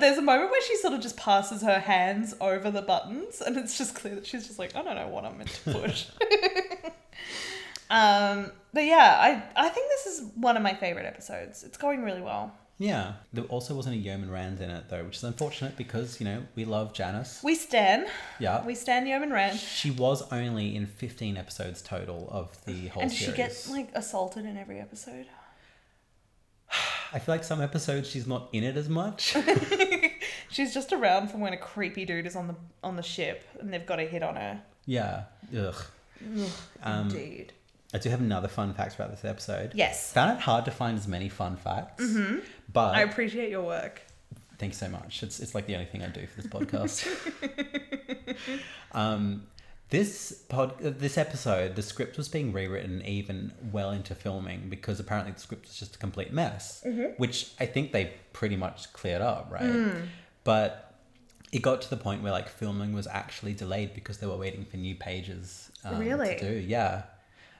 there's 0.00 0.18
a 0.18 0.22
moment 0.22 0.50
where 0.50 0.62
she 0.62 0.76
sort 0.76 0.92
of 0.94 1.00
just 1.00 1.16
passes 1.16 1.62
her 1.62 1.78
hands 1.80 2.34
over 2.40 2.70
the 2.70 2.82
buttons, 2.82 3.40
and 3.40 3.56
it's 3.56 3.76
just 3.78 3.94
clear 3.94 4.14
that 4.16 4.26
she's 4.26 4.46
just 4.46 4.58
like 4.58 4.74
I 4.76 4.82
don't 4.82 4.96
know 4.96 5.08
what 5.08 5.24
I'm 5.24 5.38
meant 5.38 5.50
to 5.64 5.72
push. 5.72 6.06
um, 7.90 8.52
but 8.74 8.84
yeah, 8.84 9.16
I 9.18 9.42
I 9.56 9.68
think 9.70 9.88
this 9.88 10.06
is 10.18 10.30
one 10.36 10.56
of 10.56 10.62
my 10.62 10.74
favorite 10.74 11.06
episodes. 11.06 11.64
It's 11.64 11.78
going 11.78 12.02
really 12.02 12.20
well. 12.22 12.52
Yeah. 12.80 13.14
There 13.32 13.42
also 13.44 13.74
wasn't 13.74 13.96
a 13.96 13.98
Yeoman 13.98 14.30
Rand 14.30 14.60
in 14.60 14.70
it 14.70 14.84
though, 14.88 15.02
which 15.04 15.16
is 15.16 15.24
unfortunate 15.24 15.76
because, 15.76 16.20
you 16.20 16.24
know, 16.26 16.44
we 16.54 16.64
love 16.64 16.92
Janice. 16.92 17.40
We 17.42 17.56
stan, 17.56 18.06
Yeah. 18.38 18.64
we 18.64 18.76
stan 18.76 19.04
Yeoman 19.08 19.32
Rand, 19.32 19.58
She 19.58 19.90
was 19.90 20.22
only 20.30 20.76
in 20.76 20.86
15 20.86 21.36
episodes 21.36 21.82
total 21.82 22.28
of 22.30 22.56
the 22.66 22.86
whole 22.86 23.02
and 23.02 23.12
she 23.12 23.24
series. 23.24 23.36
gets 23.36 23.68
like 23.68 23.88
assaulted 23.94 24.44
in 24.44 24.56
every 24.56 24.78
episode. 24.78 25.26
I 27.12 27.18
feel 27.18 27.34
like 27.34 27.44
some 27.44 27.60
episodes 27.60 28.08
she's 28.08 28.26
not 28.26 28.48
in 28.52 28.64
it 28.64 28.76
as 28.76 28.88
much. 28.88 29.34
She's 30.50 30.72
just 30.72 30.92
around 30.92 31.30
for 31.30 31.36
when 31.38 31.52
a 31.52 31.56
creepy 31.58 32.04
dude 32.06 32.26
is 32.26 32.34
on 32.36 32.48
the 32.48 32.54
on 32.82 32.96
the 32.96 33.02
ship 33.02 33.44
and 33.60 33.72
they've 33.72 33.84
got 33.84 34.00
a 34.00 34.04
hit 34.04 34.22
on 34.22 34.36
her. 34.36 34.60
yeah. 34.86 35.24
Ugh. 35.56 35.74
Um, 36.82 37.08
Indeed. 37.10 37.52
I 37.94 37.98
do 37.98 38.10
have 38.10 38.20
another 38.20 38.48
fun 38.48 38.74
fact 38.74 38.94
about 38.96 39.10
this 39.10 39.24
episode. 39.24 39.72
Yes. 39.74 40.12
Found 40.12 40.38
it 40.38 40.42
hard 40.42 40.64
to 40.66 40.70
find 40.70 40.98
as 40.98 41.06
many 41.08 41.28
fun 41.28 41.56
facts. 41.56 42.02
Mm-hmm. 42.04 42.38
But 42.72 42.94
I 42.96 43.02
appreciate 43.02 43.50
your 43.50 43.62
work. 43.64 44.02
Thank 44.58 44.72
you 44.72 44.78
so 44.78 44.88
much. 44.88 45.22
It's 45.22 45.38
it's 45.40 45.54
like 45.54 45.66
the 45.66 45.74
only 45.74 45.86
thing 45.86 46.02
I 46.02 46.08
do 46.08 46.26
for 46.26 46.42
this 46.42 46.50
podcast. 46.50 47.06
um, 48.92 49.46
this 49.90 50.32
pod, 50.48 50.72
uh, 50.84 50.90
this 50.90 51.16
episode, 51.16 51.74
the 51.76 51.82
script 51.82 52.16
was 52.18 52.28
being 52.28 52.52
rewritten 52.52 53.02
even 53.06 53.52
well 53.72 53.90
into 53.90 54.14
filming 54.14 54.68
because 54.68 55.00
apparently 55.00 55.32
the 55.32 55.40
script 55.40 55.66
was 55.66 55.78
just 55.78 55.96
a 55.96 55.98
complete 55.98 56.32
mess, 56.32 56.84
which 57.16 57.50
I 57.58 57.66
think 57.66 57.92
they 57.92 58.12
pretty 58.32 58.56
much 58.56 58.92
cleared 58.92 59.22
up, 59.22 59.48
right? 59.50 59.92
But 60.44 60.94
it 61.52 61.62
got 61.62 61.80
to 61.82 61.90
the 61.90 61.96
point 61.96 62.22
where 62.22 62.32
like 62.32 62.48
filming 62.48 62.92
was 62.92 63.06
actually 63.06 63.54
delayed 63.54 63.94
because 63.94 64.18
they 64.18 64.26
were 64.26 64.36
waiting 64.36 64.64
for 64.66 64.76
new 64.76 64.94
pages 64.94 65.70
um, 65.84 65.98
Really? 65.98 66.36
to 66.36 66.40
do. 66.40 66.58
Yeah. 66.58 67.04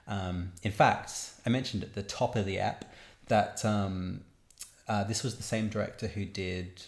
Um, 0.07 0.51
in 0.63 0.71
fact, 0.71 1.11
I 1.45 1.49
mentioned 1.49 1.83
at 1.83 1.93
the 1.95 2.03
top 2.03 2.35
of 2.35 2.45
the 2.45 2.59
app 2.59 2.85
that 3.27 3.63
um, 3.65 4.21
uh, 4.87 5.03
this 5.03 5.23
was 5.23 5.37
the 5.37 5.43
same 5.43 5.69
director 5.69 6.07
who 6.07 6.25
did 6.25 6.83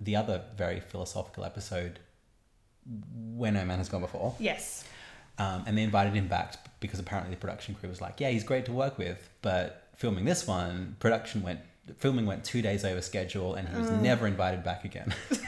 the 0.00 0.16
other 0.16 0.42
very 0.56 0.80
philosophical 0.80 1.44
episode, 1.44 1.98
Where 3.36 3.52
No 3.52 3.64
Man 3.64 3.78
Has 3.78 3.88
Gone 3.88 4.00
Before. 4.00 4.34
Yes. 4.38 4.84
Um, 5.38 5.64
and 5.66 5.78
they 5.78 5.82
invited 5.82 6.14
him 6.14 6.26
back 6.26 6.56
because 6.80 6.98
apparently 6.98 7.34
the 7.34 7.40
production 7.40 7.74
crew 7.74 7.88
was 7.88 8.00
like, 8.00 8.18
yeah, 8.20 8.30
he's 8.30 8.44
great 8.44 8.64
to 8.66 8.72
work 8.72 8.98
with, 8.98 9.28
but 9.40 9.88
filming 9.96 10.24
this 10.24 10.46
one, 10.46 10.96
production 10.98 11.42
went, 11.42 11.60
filming 11.98 12.26
went 12.26 12.44
two 12.44 12.60
days 12.60 12.84
over 12.84 13.00
schedule, 13.00 13.54
and 13.54 13.68
he 13.68 13.76
was 13.76 13.90
never 13.90 14.26
invited 14.26 14.64
back 14.64 14.84
again. 14.84 15.14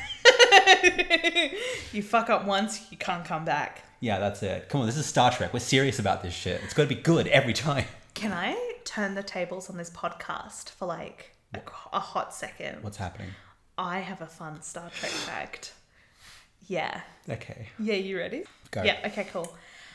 you 1.93 2.03
fuck 2.03 2.31
up 2.31 2.45
once, 2.45 2.91
you 2.91 2.97
can't 2.97 3.25
come 3.25 3.45
back. 3.45 3.83
yeah, 4.01 4.19
that's 4.19 4.43
it. 4.43 4.69
Come 4.69 4.81
on, 4.83 4.87
this 4.87 4.97
is 4.97 5.07
Star 5.07 5.31
Trek. 5.31 5.53
We're 5.53 5.61
serious 5.61 5.99
about 5.99 6.23
this 6.23 6.35
shit. 6.35 6.61
It's 6.65 6.75
got 6.75 6.85
to 6.85 6.89
be 6.89 6.95
good 6.95 7.27
every 7.29 7.53
time. 7.53 7.85
Can 8.15 8.33
I 8.33 8.57
turn 8.85 9.15
the 9.15 9.23
tables 9.23 9.71
on 9.71 9.77
this 9.77 9.91
podcast 9.91 10.71
for 10.71 10.87
like 10.87 11.35
a, 11.55 11.61
a 11.93 12.01
hot 12.01 12.35
second? 12.35 12.83
What's 12.83 12.97
happening? 12.97 13.31
I 13.77 14.01
have 14.01 14.21
a 14.21 14.27
fun 14.27 14.63
Star 14.63 14.91
Trek 14.91 15.11
fact. 15.11 15.73
Yeah. 16.71 17.01
Okay, 17.29 17.69
Yeah, 17.81 17.95
you 17.97 18.17
ready? 18.17 18.45
go. 18.71 18.85
Yeah, 18.85 18.99
okay, 19.07 19.27
cool. 19.33 19.53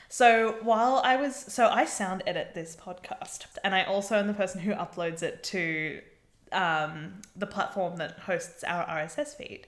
So 0.10 0.58
while 0.62 1.02
I 1.06 1.16
was, 1.16 1.34
so 1.34 1.68
I 1.70 1.86
sound 1.86 2.22
edit 2.28 2.54
this 2.54 2.76
podcast, 2.76 3.46
and 3.64 3.74
I 3.74 3.84
also 3.84 4.16
am 4.18 4.28
the 4.28 4.34
person 4.34 4.60
who 4.60 4.74
uploads 4.74 5.24
it 5.24 5.42
to 5.46 6.02
um, 6.52 7.22
the 7.34 7.48
platform 7.48 7.96
that 7.98 8.20
hosts 8.20 8.66
our 8.66 8.86
RSS 8.86 9.36
feed. 9.38 9.68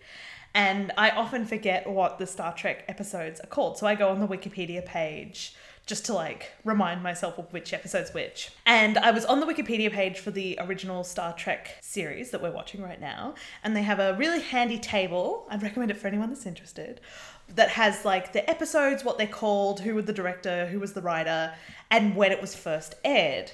And 0.54 0.92
I 0.98 1.12
often 1.12 1.46
forget 1.46 1.90
what 1.90 2.20
the 2.20 2.28
Star 2.28 2.54
Trek 2.54 2.84
episodes 2.90 3.40
are 3.40 3.48
called. 3.48 3.78
So 3.78 3.88
I 3.88 3.96
go 3.96 4.10
on 4.10 4.20
the 4.20 4.28
Wikipedia 4.28 4.86
page 4.86 5.56
just 5.88 6.06
to 6.06 6.14
like 6.14 6.52
remind 6.64 7.02
myself 7.02 7.40
of 7.40 7.52
which 7.54 7.74
episode's 7.74 8.14
which. 8.14 8.52
And 8.66 8.98
I 8.98 9.12
was 9.12 9.26
on 9.26 9.40
the 9.40 9.46
Wikipedia 9.46 9.92
page 9.92 10.20
for 10.20 10.32
the 10.32 10.58
original 10.62 11.04
Star 11.04 11.34
Trek 11.34 11.78
series 11.82 12.30
that 12.32 12.42
we're 12.42 12.52
watching 12.52 12.82
right 12.84 13.00
now. 13.02 13.34
And 13.64 13.76
they 13.76 13.82
have 13.84 14.00
a 14.00 14.14
really 14.16 14.42
handy 14.42 14.78
table. 14.78 15.48
I'd 15.50 15.64
recommend 15.64 15.90
it 15.90 15.98
for 15.98 16.08
anyone 16.08 16.30
that's 16.30 16.46
interested. 16.46 17.02
That 17.56 17.70
has 17.70 18.04
like 18.04 18.34
the 18.34 18.48
episodes, 18.50 19.06
what 19.06 19.18
they're 19.18 19.26
called, 19.28 19.80
who 19.80 19.96
was 19.96 20.06
the 20.06 20.14
director, 20.14 20.68
who 20.68 20.80
was 20.80 20.92
the 20.94 21.02
writer, 21.02 21.54
and 21.90 22.16
when 22.16 22.34
it 22.34 22.42
was 22.42 22.54
first 22.54 22.96
aired. 23.06 23.52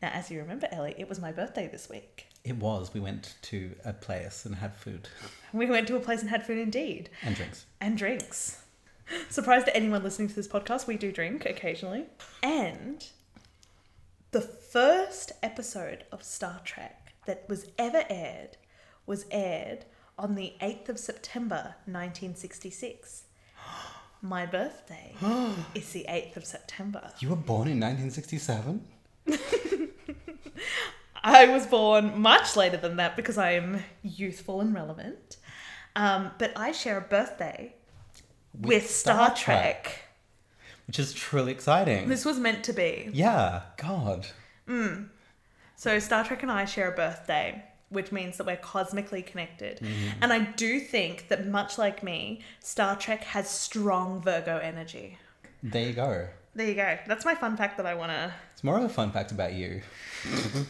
Now, 0.00 0.10
as 0.14 0.30
you 0.30 0.38
remember, 0.38 0.68
Ellie, 0.70 0.94
it 0.96 1.08
was 1.08 1.20
my 1.20 1.32
birthday 1.32 1.66
this 1.68 1.88
week. 1.88 2.26
It 2.44 2.56
was. 2.56 2.94
We 2.94 3.00
went 3.00 3.34
to 3.42 3.72
a 3.84 3.92
place 3.92 4.46
and 4.46 4.54
had 4.54 4.74
food 4.74 5.08
We 5.52 5.66
went 5.66 5.88
to 5.88 5.96
a 5.96 6.00
place 6.00 6.20
and 6.22 6.30
had 6.30 6.46
food 6.46 6.56
indeed. 6.58 7.10
and 7.22 7.34
drinks. 7.34 7.66
and 7.80 7.98
drinks. 7.98 8.59
Surprise 9.28 9.64
to 9.64 9.76
anyone 9.76 10.02
listening 10.02 10.28
to 10.28 10.34
this 10.34 10.48
podcast, 10.48 10.86
we 10.86 10.96
do 10.96 11.10
drink 11.10 11.44
occasionally. 11.44 12.06
And 12.42 13.04
the 14.30 14.40
first 14.40 15.32
episode 15.42 16.04
of 16.12 16.22
Star 16.22 16.60
Trek 16.64 17.14
that 17.26 17.44
was 17.48 17.66
ever 17.78 18.04
aired 18.08 18.56
was 19.06 19.26
aired 19.30 19.84
on 20.18 20.34
the 20.34 20.54
8th 20.60 20.90
of 20.90 20.98
September 20.98 21.74
1966. 21.86 23.24
My 24.22 24.46
birthday 24.46 25.14
is 25.74 25.90
the 25.92 26.06
8th 26.08 26.36
of 26.36 26.44
September. 26.44 27.10
You 27.18 27.30
were 27.30 27.36
born 27.36 27.68
in 27.68 27.80
1967? 27.80 28.86
I 31.22 31.46
was 31.46 31.66
born 31.66 32.20
much 32.20 32.56
later 32.56 32.76
than 32.76 32.96
that 32.96 33.16
because 33.16 33.38
I 33.38 33.52
am 33.52 33.82
youthful 34.02 34.60
and 34.60 34.72
relevant. 34.74 35.36
Um, 35.96 36.30
but 36.38 36.52
I 36.56 36.72
share 36.72 36.96
a 36.96 37.02
birthday 37.02 37.74
with, 38.58 38.90
Star, 38.90 39.34
Trek. 39.34 40.04
Which 40.86 40.98
is 40.98 41.12
truly 41.12 41.52
exciting. 41.52 42.08
This 42.08 42.24
was 42.24 42.38
meant 42.38 42.64
to 42.64 42.72
be. 42.72 43.10
yeah, 43.12 43.62
God. 43.76 44.26
Mm. 44.68 45.08
So 45.76 45.98
Star 45.98 46.24
Trek 46.24 46.42
and 46.42 46.52
I 46.52 46.66
share 46.66 46.92
a 46.92 46.94
birthday, 46.94 47.64
which 47.88 48.12
means 48.12 48.36
that 48.36 48.46
we're 48.46 48.56
cosmically 48.56 49.22
connected. 49.22 49.78
Mm-hmm. 49.78 50.22
And 50.22 50.32
I 50.32 50.40
do 50.40 50.78
think 50.78 51.28
that 51.28 51.46
much 51.46 51.78
like 51.78 52.02
me, 52.02 52.42
Star 52.60 52.96
Trek 52.96 53.24
has 53.24 53.48
strong 53.48 54.20
Virgo 54.20 54.58
energy. 54.58 55.16
There 55.62 55.86
you 55.86 55.92
go. 55.92 56.28
There 56.54 56.66
you 56.66 56.74
go. 56.74 56.98
That's 57.06 57.24
my 57.24 57.34
fun 57.34 57.56
fact 57.56 57.76
that 57.76 57.86
I 57.86 57.94
want 57.94 58.12
to. 58.12 58.32
It's 58.52 58.64
more 58.64 58.76
of 58.76 58.84
a 58.84 58.88
fun 58.88 59.12
fact 59.12 59.32
about 59.32 59.54
you. 59.54 59.80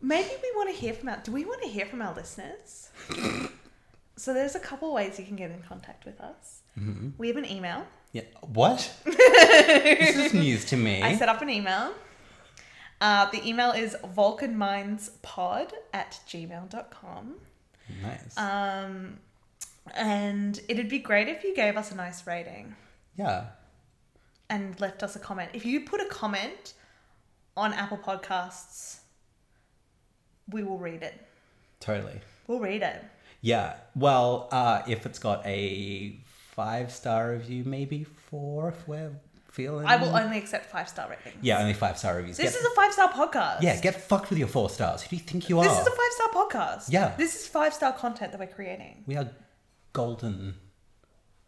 maybe 0.00 0.30
we 0.42 0.52
want 0.56 0.70
to 0.70 0.74
hear 0.74 0.94
from 0.94 1.08
our. 1.10 1.20
Do 1.22 1.32
we 1.32 1.44
want 1.44 1.62
to 1.62 1.68
hear 1.68 1.86
from 1.86 2.02
our 2.02 2.14
listeners? 2.14 2.90
so 4.16 4.34
there's 4.34 4.54
a 4.54 4.60
couple 4.60 4.92
ways 4.92 5.18
you 5.18 5.24
can 5.24 5.36
get 5.36 5.50
in 5.50 5.62
contact 5.62 6.04
with 6.04 6.20
us. 6.20 6.59
Mm-hmm. 6.80 7.10
We 7.18 7.28
have 7.28 7.36
an 7.36 7.50
email. 7.50 7.86
Yeah. 8.12 8.22
What? 8.40 8.92
this 9.04 10.16
is 10.16 10.34
news 10.46 10.64
to 10.66 10.76
me. 10.76 11.02
I 11.02 11.16
set 11.16 11.28
up 11.28 11.42
an 11.42 11.50
email. 11.50 11.92
Uh, 13.00 13.30
the 13.30 13.46
email 13.46 13.70
is 13.72 13.96
vulcanmindspod 14.14 15.72
at 15.94 16.20
gmail.com. 16.28 17.34
nice. 18.02 18.38
Um, 18.38 19.18
and 19.94 20.60
it'd 20.68 20.88
be 20.88 20.98
great 20.98 21.28
if 21.28 21.42
you 21.42 21.54
gave 21.54 21.76
us 21.76 21.92
a 21.92 21.94
nice 21.94 22.26
rating 22.26 22.76
yeah. 23.16 23.46
and 24.50 24.78
left 24.80 25.02
us 25.02 25.16
a 25.16 25.18
comment. 25.18 25.50
If 25.54 25.64
you 25.64 25.80
put 25.80 26.00
a 26.00 26.06
comment 26.06 26.74
on 27.56 27.72
Apple 27.72 27.98
Podcasts, 27.98 28.98
we 30.50 30.62
will 30.62 30.78
read 30.78 31.02
it. 31.02 31.26
Totally. 31.80 32.20
We'll 32.46 32.60
read 32.60 32.82
it. 32.82 33.02
Yeah. 33.40 33.76
Well, 33.94 34.48
uh, 34.52 34.82
if 34.86 35.06
it's 35.06 35.18
got 35.18 35.44
a 35.46 36.20
five 36.54 36.90
star 36.92 37.32
review, 37.32 37.64
maybe 37.64 38.04
four 38.04 38.68
if 38.68 38.88
we're 38.88 39.12
feeling. 39.50 39.86
I 39.86 39.96
will 39.96 40.14
only 40.16 40.38
accept 40.38 40.66
five 40.66 40.88
star 40.88 41.08
ratings. 41.10 41.42
Yeah, 41.42 41.60
only 41.60 41.74
five 41.74 41.98
star 41.98 42.16
reviews. 42.16 42.36
This 42.36 42.52
Get- 42.52 42.60
is 42.60 42.66
a 42.66 42.70
five 42.74 42.92
star 42.92 43.08
podcast. 43.12 43.62
yeah, 43.62 43.80
get 43.80 44.00
fucked 44.00 44.30
with 44.30 44.38
your 44.38 44.48
four 44.48 44.70
stars. 44.70 45.02
Who 45.02 45.08
do 45.10 45.16
you 45.16 45.22
think 45.22 45.48
you 45.48 45.58
are? 45.58 45.64
This 45.64 45.78
is 45.78 45.86
a 45.86 45.90
five 45.90 46.12
star 46.12 46.28
podcast. 46.28 46.84
Yeah. 46.92 47.14
This 47.16 47.34
is 47.34 47.46
five 47.48 47.74
star 47.74 47.92
content 47.92 48.32
that 48.32 48.38
we're 48.40 48.46
creating. 48.46 49.04
we 49.06 49.16
are 49.16 49.28
golden 49.92 50.54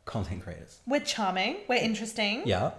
content 0.05 0.43
creators. 0.43 0.81
We're 0.87 1.01
charming. 1.01 1.59
We're 1.69 1.77
interesting. 1.83 2.43
Yeah. 2.47 2.73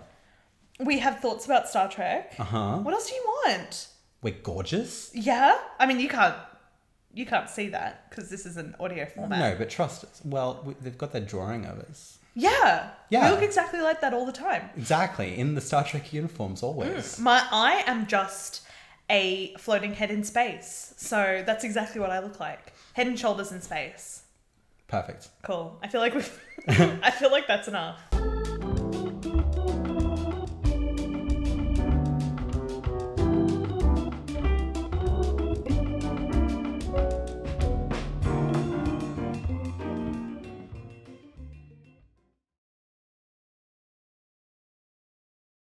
We 0.79 0.99
have 0.99 1.19
thoughts 1.19 1.45
about 1.45 1.69
Star 1.69 1.87
Trek. 1.89 2.33
Uh 2.39 2.43
huh. 2.43 2.77
What 2.79 2.93
else 2.93 3.07
do 3.09 3.15
you 3.15 3.23
want? 3.45 3.87
We're 4.21 4.33
gorgeous. 4.43 5.11
Yeah. 5.13 5.55
I 5.79 5.85
mean, 5.85 5.99
you 5.99 6.09
can't. 6.09 6.35
You 7.13 7.25
can't 7.25 7.49
see 7.49 7.69
that 7.69 8.09
because 8.09 8.29
this 8.29 8.45
is 8.45 8.57
an 8.57 8.75
audio 8.79 9.05
format. 9.05 9.39
No, 9.39 9.55
but 9.57 9.69
trust 9.69 10.03
us. 10.03 10.21
Well, 10.25 10.63
we, 10.65 10.73
they've 10.81 10.97
got 10.97 11.11
their 11.11 11.21
drawing 11.21 11.65
of 11.65 11.79
us. 11.79 12.17
Yeah. 12.35 12.89
Yeah. 13.09 13.25
We 13.29 13.35
look 13.35 13.43
exactly 13.43 13.81
like 13.81 14.01
that 14.01 14.13
all 14.13 14.25
the 14.25 14.31
time. 14.31 14.69
Exactly. 14.75 15.37
In 15.37 15.53
the 15.55 15.61
Star 15.61 15.83
Trek 15.83 16.11
uniforms, 16.11 16.63
always. 16.63 17.17
Mm. 17.17 17.19
My 17.19 17.47
I 17.51 17.83
am 17.85 18.07
just 18.07 18.63
a 19.09 19.53
floating 19.59 19.93
head 19.93 20.09
in 20.09 20.23
space. 20.23 20.93
So 20.97 21.43
that's 21.45 21.63
exactly 21.63 22.01
what 22.01 22.09
I 22.09 22.19
look 22.19 22.39
like. 22.39 22.73
Head 22.93 23.07
and 23.07 23.19
shoulders 23.19 23.51
in 23.51 23.61
space. 23.61 24.23
Perfect. 24.87 25.29
Cool. 25.43 25.77
I 25.83 25.87
feel 25.87 26.01
like 26.01 26.15
we've 26.15 26.39
I 26.67 27.11
feel 27.11 27.31
like 27.31 27.47
that's 27.47 27.67
enough. 27.67 28.01